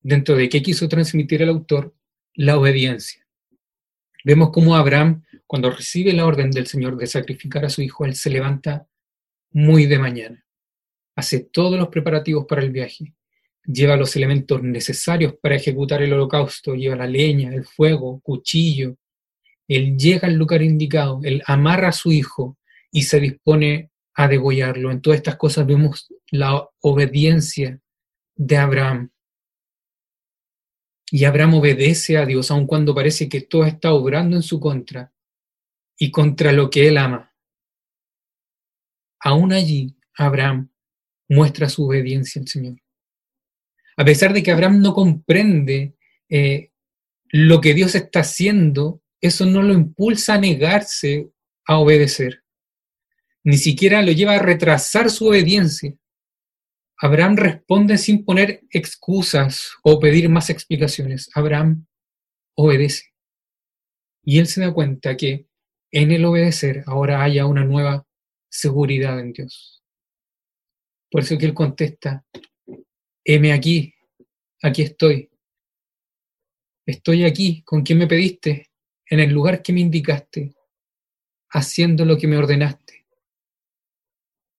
[0.00, 1.94] dentro de qué quiso transmitir el autor,
[2.34, 3.26] la obediencia.
[4.24, 8.14] Vemos cómo Abraham, cuando recibe la orden del Señor de sacrificar a su hijo, él
[8.14, 8.86] se levanta
[9.50, 10.44] muy de mañana.
[11.14, 13.14] Hace todos los preparativos para el viaje,
[13.64, 18.96] lleva los elementos necesarios para ejecutar el holocausto, lleva la leña, el fuego, cuchillo,
[19.68, 22.56] él llega al lugar indicado, él amarra a su hijo
[22.92, 24.92] y se dispone a degollarlo.
[24.92, 27.80] En todas estas cosas vemos la obediencia
[28.36, 29.10] de Abraham.
[31.10, 35.12] Y Abraham obedece a Dios aun cuando parece que todo está obrando en su contra
[35.98, 37.34] y contra lo que él ama.
[39.20, 40.70] Aún allí, Abraham
[41.28, 42.82] muestra su obediencia al Señor.
[43.96, 45.94] A pesar de que Abraham no comprende
[46.28, 46.70] eh,
[47.28, 51.30] lo que Dios está haciendo, eso no lo impulsa a negarse
[51.66, 52.41] a obedecer.
[53.44, 55.94] Ni siquiera lo lleva a retrasar su obediencia.
[56.98, 61.28] Abraham responde sin poner excusas o pedir más explicaciones.
[61.34, 61.86] Abraham
[62.54, 63.12] obedece.
[64.24, 65.48] Y él se da cuenta que
[65.90, 68.06] en el obedecer ahora haya una nueva
[68.48, 69.82] seguridad en Dios.
[71.10, 72.24] Por eso que él contesta,
[73.24, 73.94] heme aquí,
[74.62, 75.30] aquí estoy.
[76.86, 78.70] Estoy aquí, ¿con quién me pediste?
[79.06, 80.54] En el lugar que me indicaste,
[81.50, 82.81] haciendo lo que me ordenaste.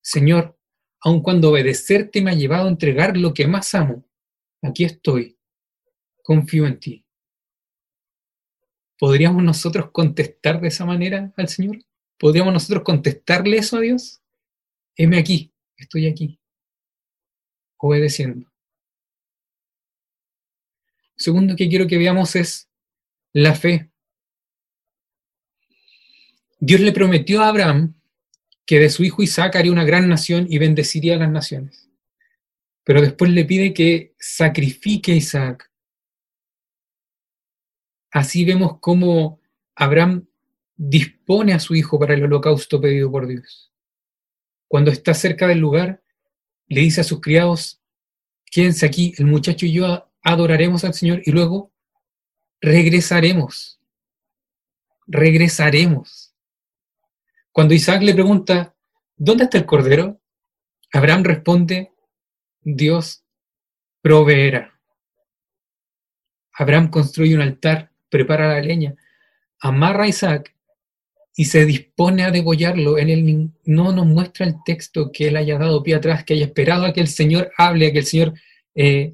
[0.03, 0.59] Señor,
[0.99, 4.05] aun cuando obedecerte me ha llevado a entregar lo que más amo,
[4.61, 5.39] aquí estoy,
[6.21, 7.05] confío en ti.
[8.99, 11.77] ¿Podríamos nosotros contestar de esa manera al Señor?
[12.19, 14.21] ¿Podríamos nosotros contestarle eso a Dios?
[14.95, 16.39] Heme aquí, estoy aquí
[17.77, 18.49] obedeciendo.
[21.15, 22.69] Segundo que quiero que veamos es
[23.31, 23.89] la fe.
[26.59, 27.93] Dios le prometió a Abraham
[28.65, 31.89] que de su hijo Isaac haría una gran nación y bendeciría a las naciones.
[32.83, 35.71] Pero después le pide que sacrifique a Isaac.
[38.11, 39.39] Así vemos cómo
[39.75, 40.27] Abraham
[40.75, 43.71] dispone a su hijo para el holocausto pedido por Dios.
[44.67, 46.03] Cuando está cerca del lugar,
[46.67, 47.81] le dice a sus criados,
[48.45, 51.71] quédense aquí, el muchacho y yo adoraremos al Señor y luego
[52.61, 53.79] regresaremos.
[55.05, 56.32] Regresaremos.
[57.53, 58.75] Cuando Isaac le pregunta,
[59.15, 60.19] ¿dónde está el cordero?
[60.91, 61.91] Abraham responde,
[62.61, 63.23] Dios
[64.01, 64.79] proveerá.
[66.53, 68.95] Abraham construye un altar, prepara la leña,
[69.59, 70.55] amarra a Isaac
[71.35, 72.97] y se dispone a degollarlo.
[72.97, 76.45] En él no nos muestra el texto que él haya dado pie atrás, que haya
[76.45, 78.33] esperado a que el Señor hable, a que el Señor,
[78.73, 79.13] eh,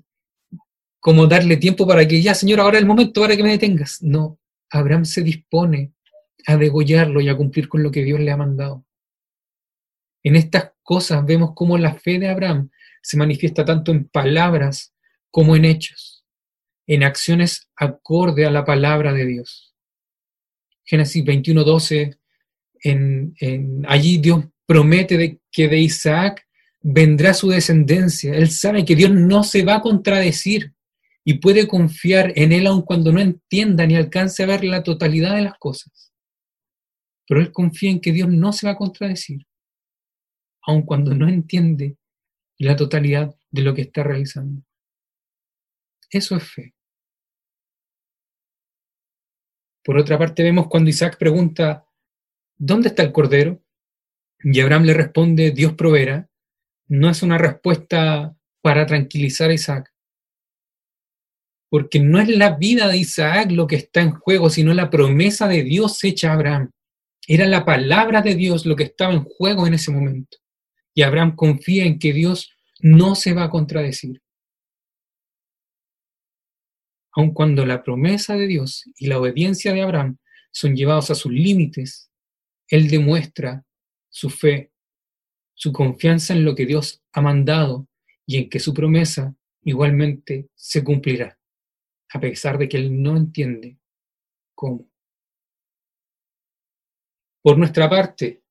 [1.01, 4.01] como darle tiempo para que ya, Señor, ahora es el momento para que me detengas.
[4.01, 5.91] No, Abraham se dispone
[6.45, 8.85] a degollarlo y a cumplir con lo que Dios le ha mandado.
[10.23, 12.69] En estas cosas vemos cómo la fe de Abraham
[13.01, 14.93] se manifiesta tanto en palabras
[15.31, 16.25] como en hechos,
[16.87, 19.75] en acciones acorde a la palabra de Dios.
[20.83, 22.17] Génesis 21, 12,
[22.83, 26.45] en, allí Dios promete de, que de Isaac
[26.81, 28.33] vendrá su descendencia.
[28.33, 30.73] Él sabe que Dios no se va a contradecir
[31.23, 35.35] y puede confiar en Él aun cuando no entienda ni alcance a ver la totalidad
[35.35, 36.08] de las cosas.
[37.29, 39.45] Pero Él confía en que Dios no se va a contradecir,
[40.63, 41.95] aun cuando no entiende
[42.57, 44.63] la totalidad de lo que está realizando.
[46.09, 46.73] Eso es fe.
[49.83, 51.85] Por otra parte, vemos cuando Isaac pregunta,
[52.57, 53.63] ¿dónde está el cordero?
[54.39, 56.27] Y Abraham le responde, Dios proveerá.
[56.87, 59.93] No es una respuesta para tranquilizar a Isaac.
[61.69, 65.47] Porque no es la vida de Isaac lo que está en juego, sino la promesa
[65.47, 66.71] de Dios hecha a Abraham.
[67.31, 70.39] Era la palabra de Dios lo que estaba en juego en ese momento.
[70.95, 74.23] Y Abraham confía en que Dios no se va a contradecir.
[77.11, 80.17] Aun cuando la promesa de Dios y la obediencia de Abraham
[80.51, 82.09] son llevados a sus límites,
[82.67, 83.63] él demuestra
[84.09, 84.71] su fe,
[85.53, 87.87] su confianza en lo que Dios ha mandado
[88.25, 91.37] y en que su promesa igualmente se cumplirá,
[92.11, 93.77] a pesar de que él no entiende
[94.55, 94.88] cómo.
[97.41, 98.41] Por nuestra parte,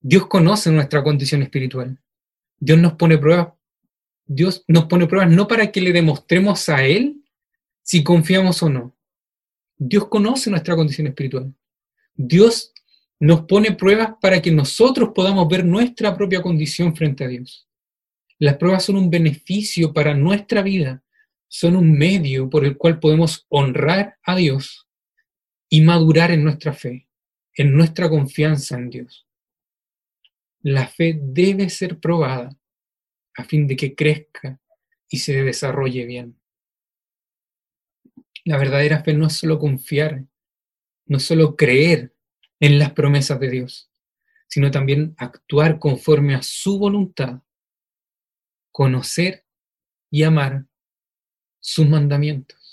[0.00, 1.98] Dios conoce nuestra condición espiritual.
[2.58, 3.48] Dios nos pone pruebas.
[4.26, 7.22] Dios nos pone pruebas no para que le demostremos a Él
[7.82, 8.96] si confiamos o no.
[9.76, 11.54] Dios conoce nuestra condición espiritual.
[12.14, 12.72] Dios
[13.20, 17.68] nos pone pruebas para que nosotros podamos ver nuestra propia condición frente a Dios.
[18.38, 21.02] Las pruebas son un beneficio para nuestra vida,
[21.48, 24.88] son un medio por el cual podemos honrar a Dios
[25.68, 27.08] y madurar en nuestra fe,
[27.54, 29.26] en nuestra confianza en Dios.
[30.60, 32.56] La fe debe ser probada
[33.36, 34.60] a fin de que crezca
[35.08, 36.40] y se desarrolle bien.
[38.44, 40.24] La verdadera fe no es solo confiar,
[41.06, 42.14] no es solo creer
[42.60, 43.90] en las promesas de Dios,
[44.48, 47.42] sino también actuar conforme a su voluntad,
[48.72, 49.44] conocer
[50.10, 50.66] y amar
[51.60, 52.63] sus mandamientos.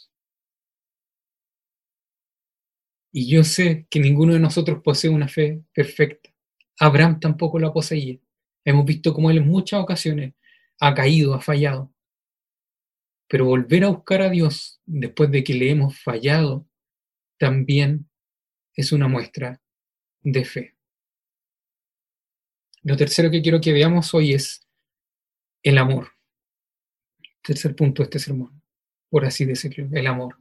[3.12, 6.30] Y yo sé que ninguno de nosotros posee una fe perfecta.
[6.80, 8.18] Abraham tampoco la poseía.
[8.64, 10.34] Hemos visto cómo él en muchas ocasiones
[10.80, 11.94] ha caído, ha fallado.
[13.28, 16.68] Pero volver a buscar a Dios después de que le hemos fallado
[17.38, 18.10] también
[18.76, 19.62] es una muestra
[20.22, 20.76] de fe.
[22.84, 24.68] Lo tercero que quiero que veamos hoy es
[25.64, 26.10] el amor.
[27.44, 28.62] Tercer punto de este sermón,
[29.10, 30.41] por así decirlo, el amor.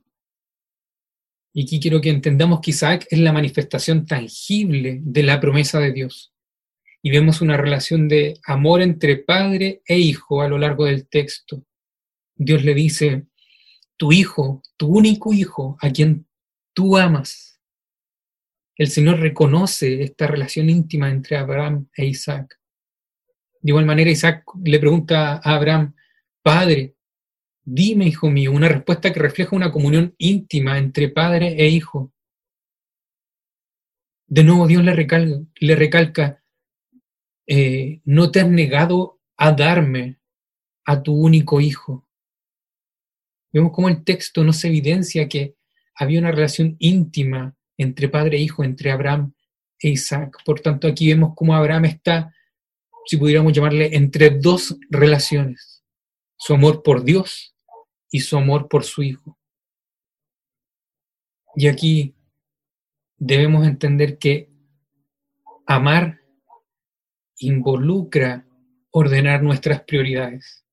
[1.53, 5.93] Y aquí quiero que entendamos que Isaac es la manifestación tangible de la promesa de
[5.93, 6.33] Dios.
[7.03, 11.65] Y vemos una relación de amor entre padre e hijo a lo largo del texto.
[12.37, 13.27] Dios le dice,
[13.97, 16.27] tu hijo, tu único hijo, a quien
[16.73, 17.61] tú amas.
[18.77, 22.59] El Señor reconoce esta relación íntima entre Abraham e Isaac.
[23.61, 25.95] De igual manera, Isaac le pregunta a Abraham,
[26.43, 26.95] Padre,
[27.73, 32.13] dime, hijo mío, una respuesta que refleja una comunión íntima entre padre e hijo.
[34.27, 36.43] De nuevo, Dios le recalca, le recalca
[37.47, 40.19] eh, no te has negado a darme
[40.85, 42.07] a tu único hijo.
[43.53, 45.57] Vemos cómo el texto nos evidencia que
[45.95, 49.33] había una relación íntima entre padre e hijo, entre Abraham
[49.79, 50.39] e Isaac.
[50.45, 52.35] Por tanto, aquí vemos cómo Abraham está,
[53.07, 55.85] si pudiéramos llamarle, entre dos relaciones.
[56.37, 57.51] Su amor por Dios
[58.11, 59.39] y su amor por su hijo.
[61.55, 62.15] Y aquí
[63.17, 64.51] debemos entender que
[65.67, 66.21] amar
[67.39, 68.47] involucra
[68.91, 70.65] ordenar nuestras prioridades.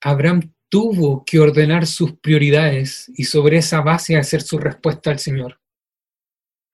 [0.00, 5.60] Abraham tuvo que ordenar sus prioridades y sobre esa base hacer su respuesta al Señor.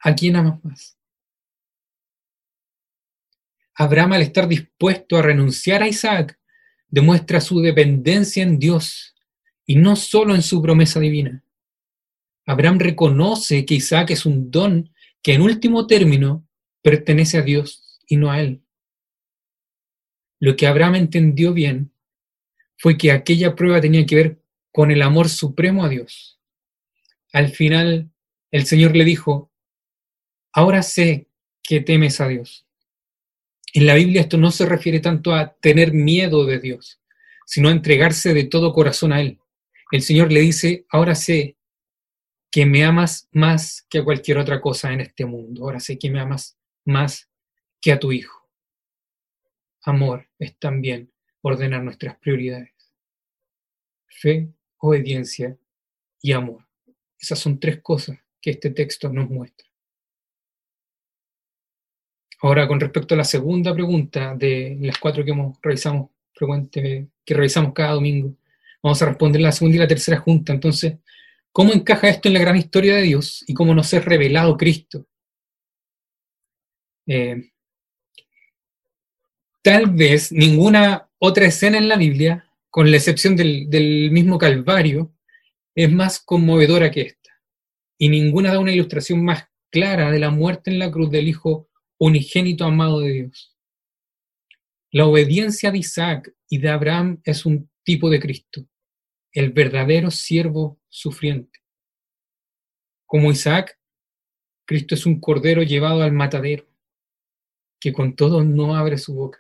[0.01, 0.99] ¿A quién amas más?
[3.75, 6.39] Abraham al estar dispuesto a renunciar a Isaac
[6.95, 9.17] demuestra su dependencia en Dios
[9.67, 11.43] y no solo en su promesa divina.
[12.47, 16.47] Abraham reconoce que Isaac es un don que en último término
[16.83, 18.63] pertenece a Dios y no a él.
[20.39, 21.91] Lo que Abraham entendió bien
[22.77, 26.39] fue que aquella prueba tenía que ver con el amor supremo a Dios.
[27.33, 28.09] Al final,
[28.53, 29.51] el Señor le dijo,
[30.53, 31.27] ahora sé
[31.61, 32.65] que temes a Dios.
[33.77, 37.03] En la Biblia esto no se refiere tanto a tener miedo de Dios,
[37.45, 39.41] sino a entregarse de todo corazón a Él.
[39.91, 41.57] El Señor le dice, ahora sé
[42.53, 45.65] que me amas más que a cualquier otra cosa en este mundo.
[45.65, 47.29] Ahora sé que me amas más
[47.81, 48.49] que a tu Hijo.
[49.83, 52.73] Amor es también ordenar nuestras prioridades.
[54.07, 55.59] Fe, obediencia
[56.23, 56.65] y amor.
[57.19, 59.69] Esas son tres cosas que este texto nos muestra.
[62.45, 67.35] Ahora, con respecto a la segunda pregunta de las cuatro que hemos revisamos frecuente, que
[67.35, 68.37] revisamos cada domingo,
[68.83, 70.53] vamos a responder la segunda y la tercera junta.
[70.53, 70.99] Entonces,
[71.53, 75.07] ¿cómo encaja esto en la gran historia de Dios y cómo nos es revelado Cristo?
[77.07, 77.51] Eh,
[79.63, 85.15] tal vez ninguna otra escena en la Biblia, con la excepción del, mismo Calvario,
[85.75, 87.41] es más conmovedora que esta.
[87.97, 91.71] Y ninguna da una ilustración más clara de la muerte en la cruz del Hijo
[92.07, 93.57] unigénito amado de Dios.
[94.91, 98.67] La obediencia de Isaac y de Abraham es un tipo de Cristo,
[99.33, 101.61] el verdadero siervo sufriente.
[103.07, 103.79] Como Isaac,
[104.67, 106.69] Cristo es un cordero llevado al matadero,
[107.81, 109.39] que con todo no abre su boca.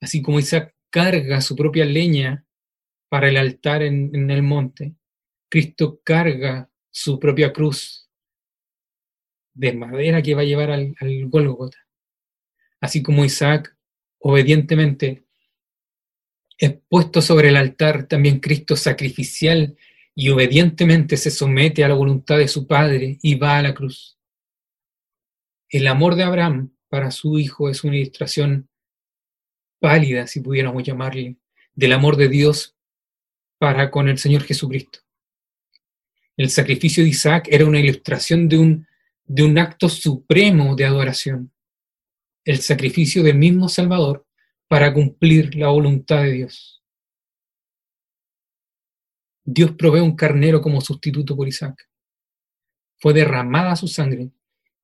[0.00, 2.44] Así como Isaac carga su propia leña
[3.08, 4.96] para el altar en, el monte,
[5.48, 8.09] Cristo carga su propia cruz
[9.54, 11.78] de madera que va a llevar al, al Gólgota.
[12.80, 13.76] Así como Isaac
[14.18, 15.24] obedientemente
[16.58, 19.76] es puesto sobre el altar, también Cristo sacrificial
[20.14, 24.18] y obedientemente se somete a la voluntad de su Padre y va a la cruz.
[25.68, 28.68] El amor de Abraham para su hijo es una ilustración
[29.78, 31.36] pálida, si pudiéramos llamarle,
[31.74, 32.76] del amor de Dios
[33.58, 34.98] para con el Señor Jesucristo.
[36.36, 38.86] El sacrificio de Isaac era una ilustración de un,
[39.32, 41.52] de un acto supremo de adoración,
[42.44, 44.26] el sacrificio del mismo Salvador
[44.66, 46.82] para cumplir la voluntad de Dios.
[49.44, 51.88] Dios provee un carnero como sustituto por Isaac.
[52.98, 54.32] Fue derramada su sangre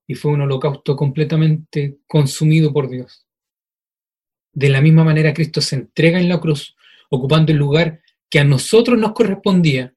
[0.06, 3.26] y fue un holocausto completamente consumido por Dios.
[4.52, 6.76] De la misma manera Cristo se entrega en la cruz,
[7.10, 9.92] ocupando el lugar que a nosotros nos correspondía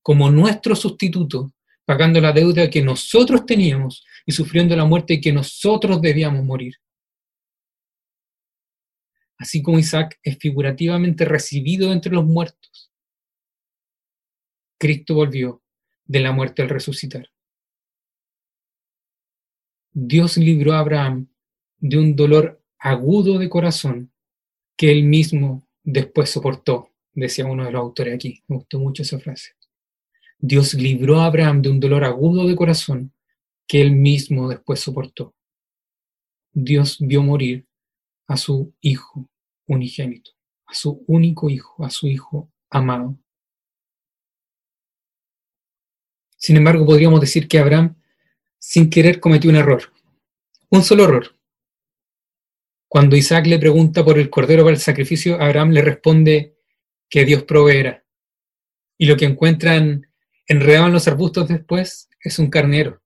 [0.00, 1.52] como nuestro sustituto,
[1.84, 6.76] pagando la deuda que nosotros teníamos y sufriendo la muerte que nosotros debíamos morir.
[9.36, 12.92] Así como Isaac es figurativamente recibido entre los muertos,
[14.78, 15.62] Cristo volvió
[16.04, 17.30] de la muerte al resucitar.
[19.92, 21.28] Dios libró a Abraham
[21.78, 24.12] de un dolor agudo de corazón
[24.76, 28.42] que él mismo después soportó, decía uno de los autores aquí.
[28.48, 29.52] Me gustó mucho esa frase.
[30.38, 33.12] Dios libró a Abraham de un dolor agudo de corazón
[33.66, 35.34] que él mismo después soportó.
[36.52, 37.66] Dios vio morir
[38.26, 39.28] a su hijo
[39.66, 40.32] unigénito,
[40.66, 43.18] a su único hijo, a su hijo amado.
[46.36, 47.96] Sin embargo, podríamos decir que Abraham,
[48.58, 49.92] sin querer, cometió un error.
[50.68, 51.38] Un solo error.
[52.86, 56.56] Cuando Isaac le pregunta por el cordero para el sacrificio, Abraham le responde
[57.08, 58.04] que Dios proveerá.
[58.98, 60.06] Y lo que encuentran
[60.46, 63.02] enredado en los arbustos después es un carnero.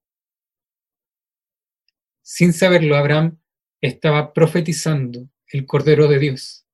[2.22, 3.39] Sin saberlo, Abraham
[3.80, 6.66] estaba profetizando el Cordero de Dios,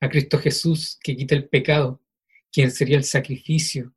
[0.00, 2.00] a Cristo Jesús que quita el pecado,
[2.50, 3.94] quien sería el sacrificio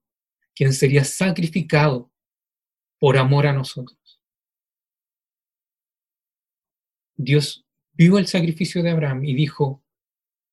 [0.58, 2.12] quien sería sacrificado
[2.98, 4.20] por amor a nosotros.
[7.16, 7.64] Dios
[7.94, 9.84] vio el sacrificio de Abraham y dijo,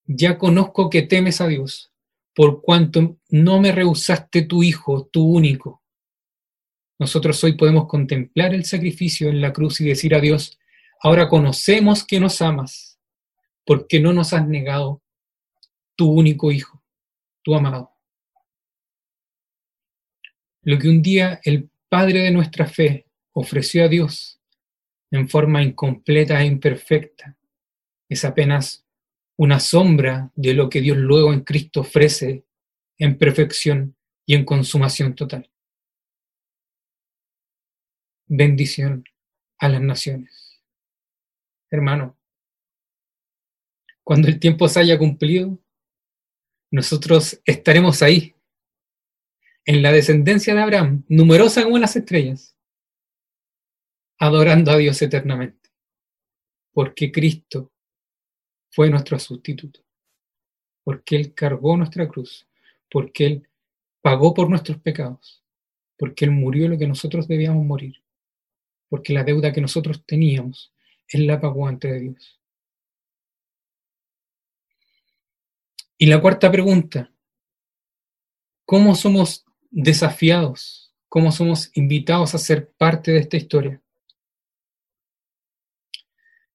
[0.05, 1.91] ya conozco que temes a Dios,
[2.35, 5.83] por cuanto no me rehusaste tu Hijo, tu único.
[6.99, 10.59] Nosotros hoy podemos contemplar el sacrificio en la cruz y decir a Dios,
[11.01, 12.99] ahora conocemos que nos amas,
[13.65, 15.03] porque no nos has negado
[15.97, 16.83] tu único Hijo,
[17.43, 17.91] tu amado.
[20.63, 24.41] Lo que un día el Padre de nuestra fe ofreció a Dios
[25.11, 27.37] en forma incompleta e imperfecta
[28.09, 28.84] es apenas
[29.37, 32.45] una sombra de lo que Dios luego en Cristo ofrece
[32.99, 35.51] en perfección y en consumación total.
[38.27, 39.05] Bendición
[39.59, 40.63] a las naciones.
[41.71, 42.17] Hermano,
[44.05, 45.59] cuando el tiempo se haya cumplido,
[46.71, 48.35] nosotros estaremos ahí
[49.65, 52.57] en la descendencia de Abraham, numerosa como las estrellas,
[54.19, 55.71] adorando a Dios eternamente,
[56.73, 57.74] porque Cristo
[58.75, 59.81] fue nuestro sustituto,
[60.83, 62.47] porque Él cargó nuestra cruz,
[62.91, 63.49] porque Él
[64.01, 65.43] pagó por nuestros pecados,
[65.97, 68.03] porque Él murió lo que nosotros debíamos morir,
[68.89, 70.73] porque la deuda que nosotros teníamos,
[71.09, 72.41] Él la pagó ante Dios.
[75.97, 77.13] Y la cuarta pregunta,
[78.65, 79.45] ¿cómo somos
[79.75, 83.81] desafiados, cómo somos invitados a ser parte de esta historia.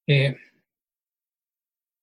[0.07, 0.37] Eh,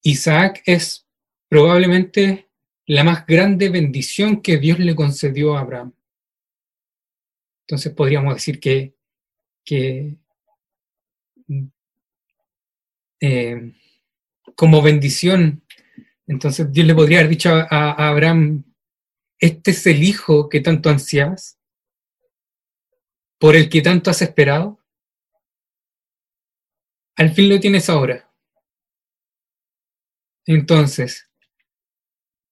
[0.07, 1.05] Isaac es
[1.49, 2.49] probablemente
[2.87, 5.93] la más grande bendición que Dios le concedió a Abraham.
[7.63, 8.95] Entonces podríamos decir que,
[13.21, 13.73] eh,
[14.55, 15.65] como bendición,
[16.29, 18.63] entonces Dios le podría haber dicho a Abraham,
[19.41, 21.59] este es el hijo que tanto ansiabas,
[23.39, 24.79] por el que tanto has esperado.
[27.17, 28.26] Al fin lo tienes ahora.
[30.47, 31.29] Entonces,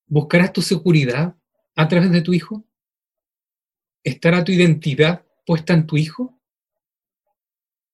[0.06, 1.36] ¿buscarás tu seguridad
[1.76, 2.64] a través de tu hijo?
[4.02, 6.36] ¿Estará tu identidad puesta en tu hijo?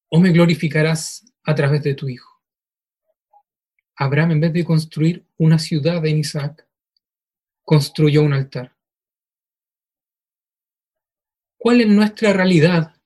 [0.08, 2.40] ¿O me glorificarás a través de tu hijo?
[3.94, 6.66] Abraham, en vez de construir una ciudad en Isaac,
[7.62, 8.74] construyó un altar.
[11.58, 12.96] ¿Cuál es nuestra realidad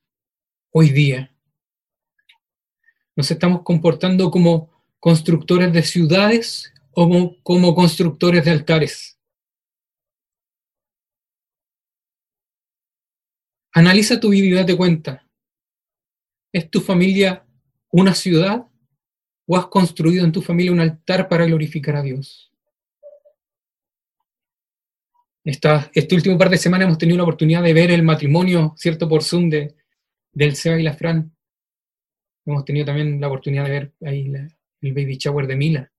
[0.70, 1.34] hoy día?
[3.16, 4.70] ¿Nos estamos comportando como
[5.00, 9.18] constructores de ciudades o como, constructores de altares?
[13.72, 15.26] Analiza tu vida y date cuenta.
[16.52, 17.44] ¿Es tu familia
[17.90, 18.66] una ciudad
[19.46, 22.50] o has construido en tu familia un altar para glorificar a Dios?
[25.44, 29.06] este último par de semanas hemos tenido la oportunidad de ver el matrimonio, ¿cierto?
[29.06, 29.74] Por Zoom de,
[30.32, 31.36] del Seba y la Fran.
[32.46, 34.32] Hemos tenido también la oportunidad de ver ahí
[34.80, 35.93] el baby shower de Mila.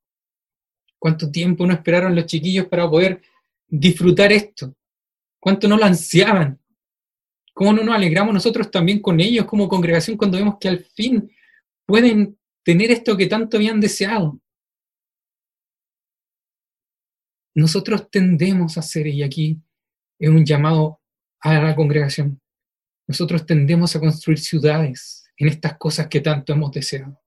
[0.99, 3.21] ¿Cuánto tiempo no esperaron los chiquillos para poder
[3.67, 4.75] disfrutar esto?
[5.39, 6.59] ¿Cuánto no lo ansiaban?
[7.53, 11.31] ¿Cómo no nos alegramos nosotros también con ellos como congregación cuando vemos que al fin
[11.85, 14.39] pueden tener esto que tanto habían deseado?
[17.53, 19.61] Nosotros tendemos a hacer, y aquí
[20.19, 20.99] es un llamado
[21.39, 22.41] a la congregación,
[23.07, 27.21] nosotros tendemos a construir ciudades en estas cosas que tanto hemos deseado.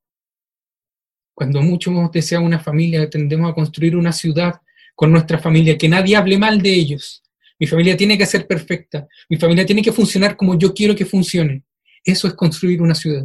[1.38, 2.10] Cuando mucho hemos
[2.42, 4.60] una familia, tendemos a construir una ciudad
[4.96, 7.22] con nuestra familia, que nadie hable mal de ellos.
[7.60, 11.06] Mi familia tiene que ser perfecta, mi familia tiene que funcionar como yo quiero que
[11.06, 11.62] funcione.
[12.02, 13.24] Eso es construir una ciudad.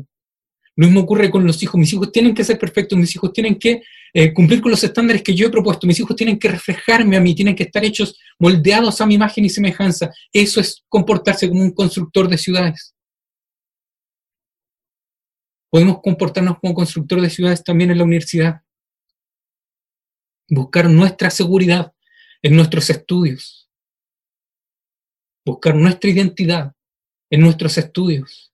[0.75, 1.79] Lo mismo ocurre con los hijos.
[1.79, 3.81] Mis hijos tienen que ser perfectos, mis hijos tienen que
[4.13, 7.19] eh, cumplir con los estándares que yo he propuesto, mis hijos tienen que reflejarme a
[7.19, 10.11] mí, tienen que estar hechos moldeados a mi imagen y semejanza.
[10.31, 12.93] Eso es comportarse como un constructor de ciudades.
[15.73, 18.61] Podemos comportarnos como constructor de ciudades también en la universidad.
[20.47, 21.91] Buscar nuestra seguridad
[22.43, 23.71] en nuestros estudios.
[25.43, 26.73] Buscar nuestra identidad
[27.31, 28.53] en nuestros estudios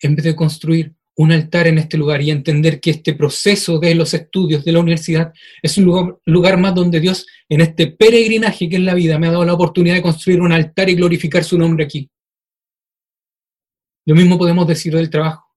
[0.00, 3.94] en vez de construir un altar en este lugar y entender que este proceso de
[3.94, 8.74] los estudios de la universidad es un lugar, más donde Dios, en este peregrinaje que
[8.74, 11.56] es la vida, me ha dado la oportunidad de construir un altar y glorificar su
[11.56, 12.10] nombre aquí.
[14.04, 15.49] Lo mismo podemos decir del trabajo.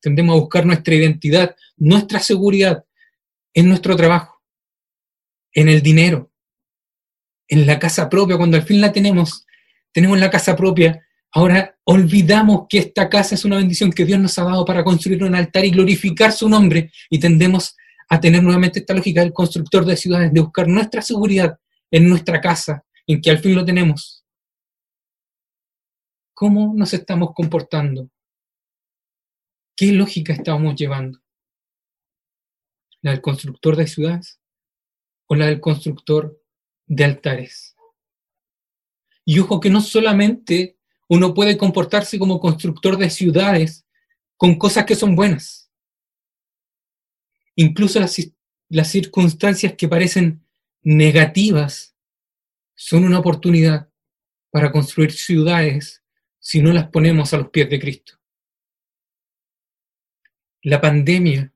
[0.00, 2.84] Tendemos a buscar nuestra identidad, nuestra seguridad
[3.54, 4.42] en nuestro trabajo,
[5.52, 6.30] en el dinero,
[7.48, 9.46] en la casa propia, cuando al fin la tenemos,
[9.92, 14.36] tenemos la casa propia, Ahora olvidamos que esta casa es una bendición que Dios nos
[14.38, 17.76] ha dado para construir un altar y glorificar su nombre y tendemos
[18.08, 21.56] a tener nuevamente esta lógica del constructor de ciudades, de buscar nuestra seguridad
[21.90, 24.24] en nuestra casa, en que al fin lo tenemos.
[26.34, 28.10] ¿Cómo nos estamos comportando?
[29.80, 31.22] ¿Qué lógica estamos llevando?
[33.00, 34.38] ¿La del constructor de ciudades
[35.24, 36.38] o la del constructor
[36.84, 37.74] de altares?
[39.24, 40.76] Y ojo que no solamente
[41.08, 43.86] uno puede comportarse como constructor de ciudades
[44.36, 45.70] con cosas que son buenas.
[47.56, 50.44] Incluso las, circunstancias que parecen
[50.82, 51.96] negativas
[52.74, 53.88] son una oportunidad
[54.50, 56.04] para construir ciudades
[56.38, 58.19] si no las ponemos a los pies de Cristo.
[60.62, 61.52] La pandemia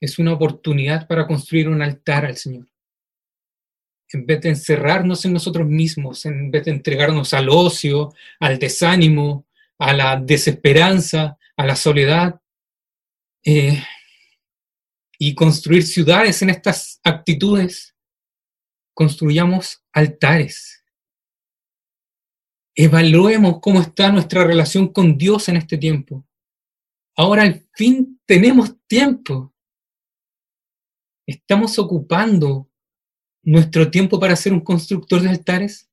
[0.00, 2.72] es una oportunidad para construir un altar al Señor
[4.14, 9.46] en vez de encerrarnos en nosotros mismos, en vez de entregarnos al ocio, al desánimo,
[9.78, 12.40] a la desesperanza, a la soledad,
[13.44, 13.82] eh,
[15.18, 17.94] y construir ciudades en estas actitudes,
[18.94, 20.84] construyamos altares.
[22.74, 26.26] Evaluemos cómo está nuestra relación con Dios en este tiempo.
[27.16, 29.54] Ahora al fin tenemos tiempo.
[31.26, 32.68] Estamos ocupando
[33.42, 35.90] nuestro tiempo para ser un constructor de altares?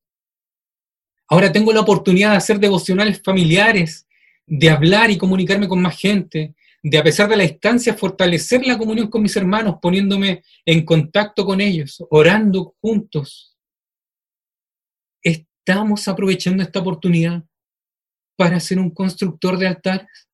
[1.28, 4.08] Ahora tengo la oportunidad de hacer devocionales familiares,
[4.46, 8.78] de hablar y comunicarme con más gente, de a pesar de la distancia fortalecer la
[8.78, 13.58] comunión con mis hermanos, poniéndome en contacto con ellos, orando juntos.
[15.22, 17.44] ¿Estamos aprovechando esta oportunidad
[18.36, 20.29] para ser un constructor de altares?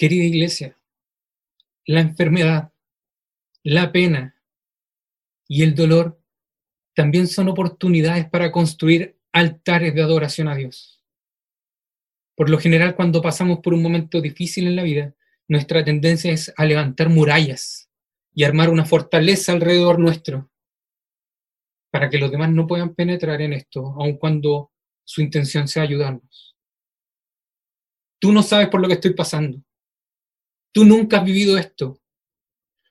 [0.00, 0.78] Querida iglesia,
[1.84, 2.72] la enfermedad,
[3.62, 4.34] la pena
[5.46, 6.18] y el dolor
[6.94, 11.04] también son oportunidades para construir altares de adoración a Dios.
[12.34, 15.14] Por lo general, cuando pasamos por un momento difícil en la vida,
[15.48, 17.90] nuestra tendencia es a levantar murallas
[18.32, 20.50] y armar una fortaleza alrededor nuestro
[21.90, 24.72] para que los demás no puedan penetrar en esto, aun cuando
[25.04, 26.56] su intención sea ayudarnos.
[28.18, 29.62] Tú no sabes por lo que estoy pasando.
[30.72, 32.00] Tú nunca has vivido esto.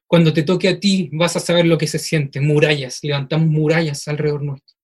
[0.08, 2.42] Cuando te toque a ti vas a saber lo que se siente.
[2.42, 4.76] Murallas, levantamos murallas alrededor nuestro.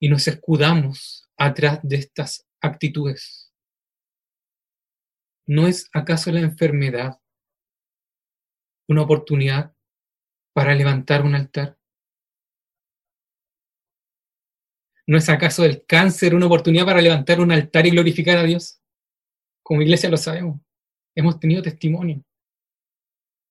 [0.00, 3.52] Y nos escudamos atrás de estas actitudes?
[5.46, 7.20] ¿No es acaso la enfermedad
[8.88, 9.74] una oportunidad
[10.52, 11.78] para levantar un altar?
[15.06, 18.81] ¿No es acaso el cáncer una oportunidad para levantar un altar y glorificar a Dios?
[19.62, 20.60] Como iglesia lo sabemos.
[21.14, 22.24] Hemos tenido testimonio.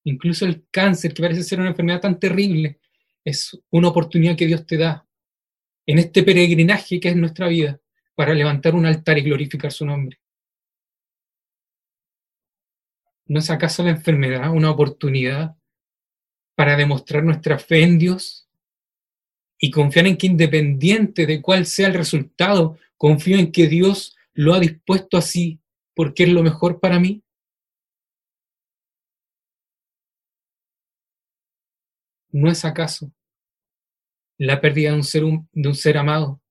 [0.04, 2.80] Incluso el cáncer, que parece ser una enfermedad tan terrible,
[3.24, 5.06] es una oportunidad que Dios te da
[5.86, 7.80] en este peregrinaje que es nuestra vida
[8.16, 10.20] para levantar un altar y glorificar su nombre.
[13.28, 15.56] ¿No es acaso la enfermedad una oportunidad
[16.56, 18.50] para demostrar nuestra fe en Dios
[19.58, 24.54] y confiar en que independiente de cuál sea el resultado, confío en que Dios lo
[24.54, 25.61] ha dispuesto así
[25.96, 27.24] porque es lo mejor para mí?
[32.32, 33.12] ¿No es acaso
[34.38, 36.42] la pérdida de un ser, de un ser amado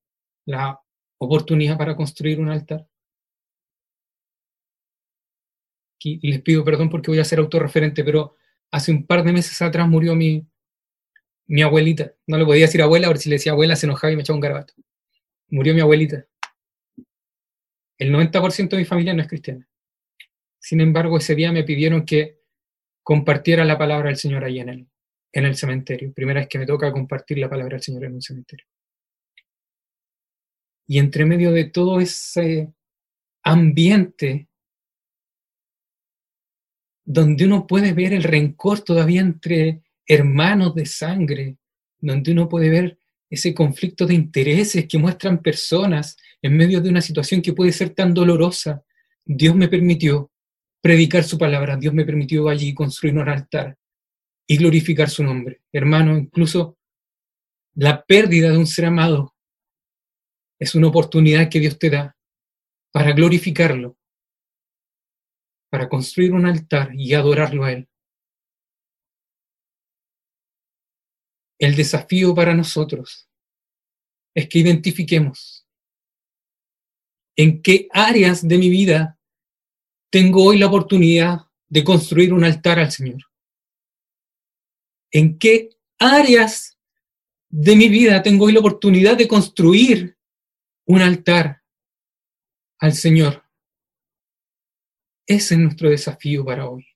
[0.46, 0.80] la
[1.18, 2.86] oportunidad para construir un altar?
[6.02, 8.36] Y les pido perdón porque voy a ser autorreferente, pero
[8.70, 10.46] hace un par de meses atrás murió mi,
[11.46, 12.14] mi abuelita.
[12.26, 14.36] No le podía decir abuela, porque si le decía abuela se enojaba y me echaba
[14.36, 14.72] un garabato.
[15.48, 16.26] Murió mi abuelita.
[18.00, 19.68] El 90% de mi familia no es cristiana.
[20.58, 22.40] Sin embargo, ese día me pidieron que
[23.02, 24.88] compartiera la palabra del Señor ahí en el,
[25.32, 26.10] en el cementerio.
[26.14, 28.64] Primera vez que me toca compartir la palabra del Señor en un cementerio.
[30.86, 32.72] Y entre medio de todo ese
[33.42, 34.48] ambiente
[37.04, 41.58] donde uno puede ver el rencor todavía entre hermanos de sangre,
[41.98, 42.99] donde uno puede ver
[43.30, 47.90] ese conflicto de intereses que muestran personas en medio de una situación que puede ser
[47.90, 48.82] tan dolorosa.
[49.24, 50.30] Dios me permitió
[50.82, 53.78] predicar su palabra, Dios me permitió allí construir un altar
[54.46, 55.62] y glorificar su nombre.
[55.72, 56.76] Hermano, incluso
[57.74, 59.34] la pérdida de un ser amado
[60.58, 62.16] es una oportunidad que Dios te da
[62.92, 63.96] para glorificarlo,
[65.70, 67.89] para construir un altar y adorarlo a Él.
[71.60, 73.28] El desafío para nosotros
[74.34, 75.68] es que identifiquemos
[77.36, 79.16] en qué áreas de mi vida
[80.10, 83.30] tengo hoy la oportunidad de construir un altar al Señor
[85.10, 86.78] en qué áreas
[87.48, 90.16] de mi vida tengo hoy la oportunidad de construir
[90.86, 91.62] un altar
[92.78, 93.44] al Señor.
[95.26, 96.86] Ese es nuestro desafío para hoy.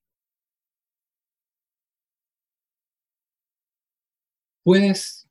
[4.64, 5.28] ¿Puedes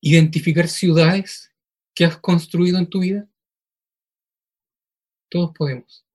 [0.00, 1.52] identificar ciudades
[1.94, 3.28] que has construido en tu vida?
[5.28, 6.06] Todos podemos.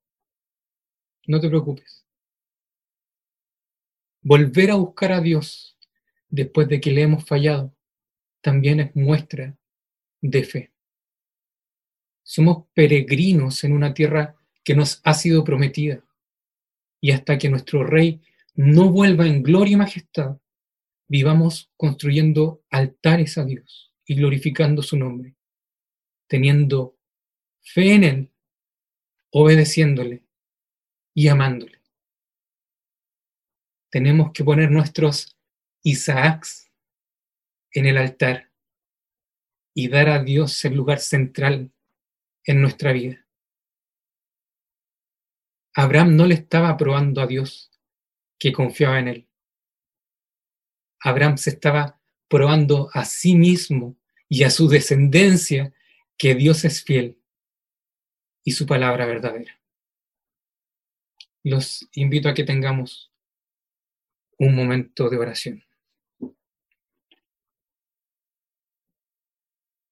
[1.28, 2.05] No te preocupes.
[4.22, 5.78] Volver a buscar a Dios
[6.30, 7.76] después de que le hemos fallado
[8.39, 9.57] también es muestra
[10.22, 10.72] de fe.
[12.24, 16.01] Somos peregrinos en una tierra que nos ha sido prometida
[17.01, 18.22] y hasta que nuestro Rey
[18.53, 20.38] no vuelva en gloria y majestad,
[21.07, 25.35] vivamos construyendo altares a Dios y glorificando su nombre,
[26.27, 26.97] teniendo
[27.61, 28.33] fe en Él,
[29.31, 30.25] obedeciéndole
[31.13, 31.75] y amándole
[33.95, 35.37] tenemos que poner nuestros
[35.81, 36.69] Isaacs
[37.71, 38.51] en el altar
[39.73, 41.71] y dar a Dios el lugar central
[42.43, 43.25] en nuestra vida.
[45.73, 47.71] Abraham no le estaba probando a Dios
[48.37, 49.24] que confiaba en él.
[50.99, 53.95] Abraham se estaba probando a sí mismo
[54.27, 55.73] y a su descendencia
[56.17, 57.17] que Dios es fiel
[58.43, 59.59] y su palabra verdadera.
[61.43, 63.11] Los invito a que tengamos
[64.37, 65.63] un momento de oración.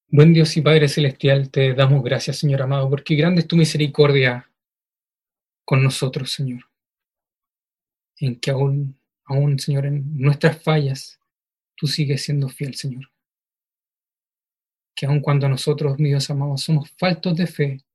[0.07, 4.47] Buen Dios y Padre Celestial, te damos gracias, Señor amado, porque grande es tu misericordia
[5.65, 6.69] con nosotros, Señor.
[8.17, 11.19] En que aún, aún, Señor, en nuestras fallas,
[11.75, 13.11] tú sigues siendo fiel, Señor.
[14.95, 17.85] Que aun cuando nosotros, mi Dios amado, somos faltos de fe,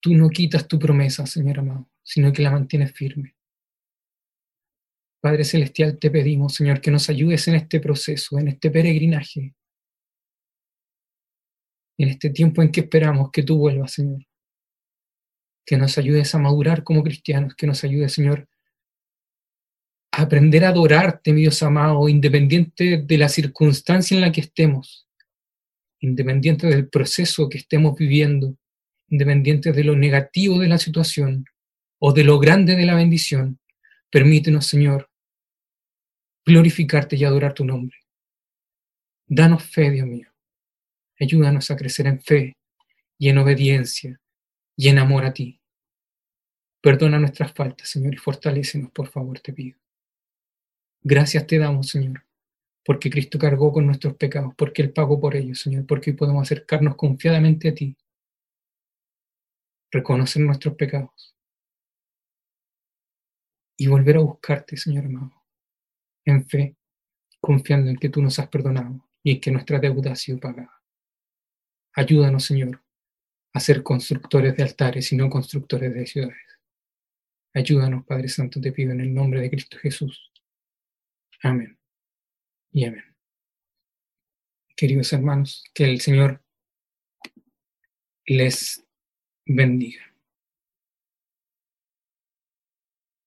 [0.00, 3.36] tú no quitas tu promesa, Señor amado, sino que la mantienes firme.
[5.20, 9.54] Padre Celestial, te pedimos, Señor, que nos ayudes en este proceso, en este peregrinaje,
[11.98, 14.26] en este tiempo en que esperamos que tú vuelvas, Señor.
[15.66, 18.48] Que nos ayudes a madurar como cristianos, que nos ayudes, Señor,
[20.12, 25.08] aprender a adorarte, mi Dios amado, independiente de la circunstancia en la que estemos,
[26.00, 28.56] independiente del proceso que estemos viviendo,
[29.08, 31.44] independiente de lo negativo de la situación
[31.98, 33.58] o de lo grande de la bendición.
[34.10, 35.08] Permítenos, Señor,
[36.44, 37.96] glorificarte y adorar tu nombre.
[39.26, 40.30] Danos fe, Dios mío,
[41.20, 42.56] Ayúdanos a crecer en fe
[43.18, 44.18] y en obediencia
[44.74, 45.60] y en amor a ti.
[46.80, 49.78] Perdona nuestras faltas, Señor, y fortalécenos, por favor, te pido.
[51.02, 52.26] Gracias te damos, Señor,
[52.84, 56.42] porque Cristo cargó con nuestros pecados, porque Él pagó por ellos, Señor, porque hoy podemos
[56.42, 57.96] acercarnos confiadamente a ti,
[59.90, 61.34] reconocer nuestros pecados
[63.78, 65.42] y volver a buscarte, Señor amado,
[66.26, 66.76] en fe,
[67.40, 70.82] confiando en que tú nos has perdonado y en que nuestra deuda ha sido pagada.
[71.94, 72.82] Ayúdanos, Señor,
[73.54, 76.36] a ser constructores de altares y no constructores de ciudades.
[77.54, 80.29] Ayúdanos, Padre Santo, te pido en el nombre de Cristo Jesús.
[81.42, 81.78] Amén.
[82.72, 83.04] Y amén.
[84.76, 86.42] Queridos hermanos, que el Señor
[88.26, 88.84] les
[89.46, 90.09] bendiga.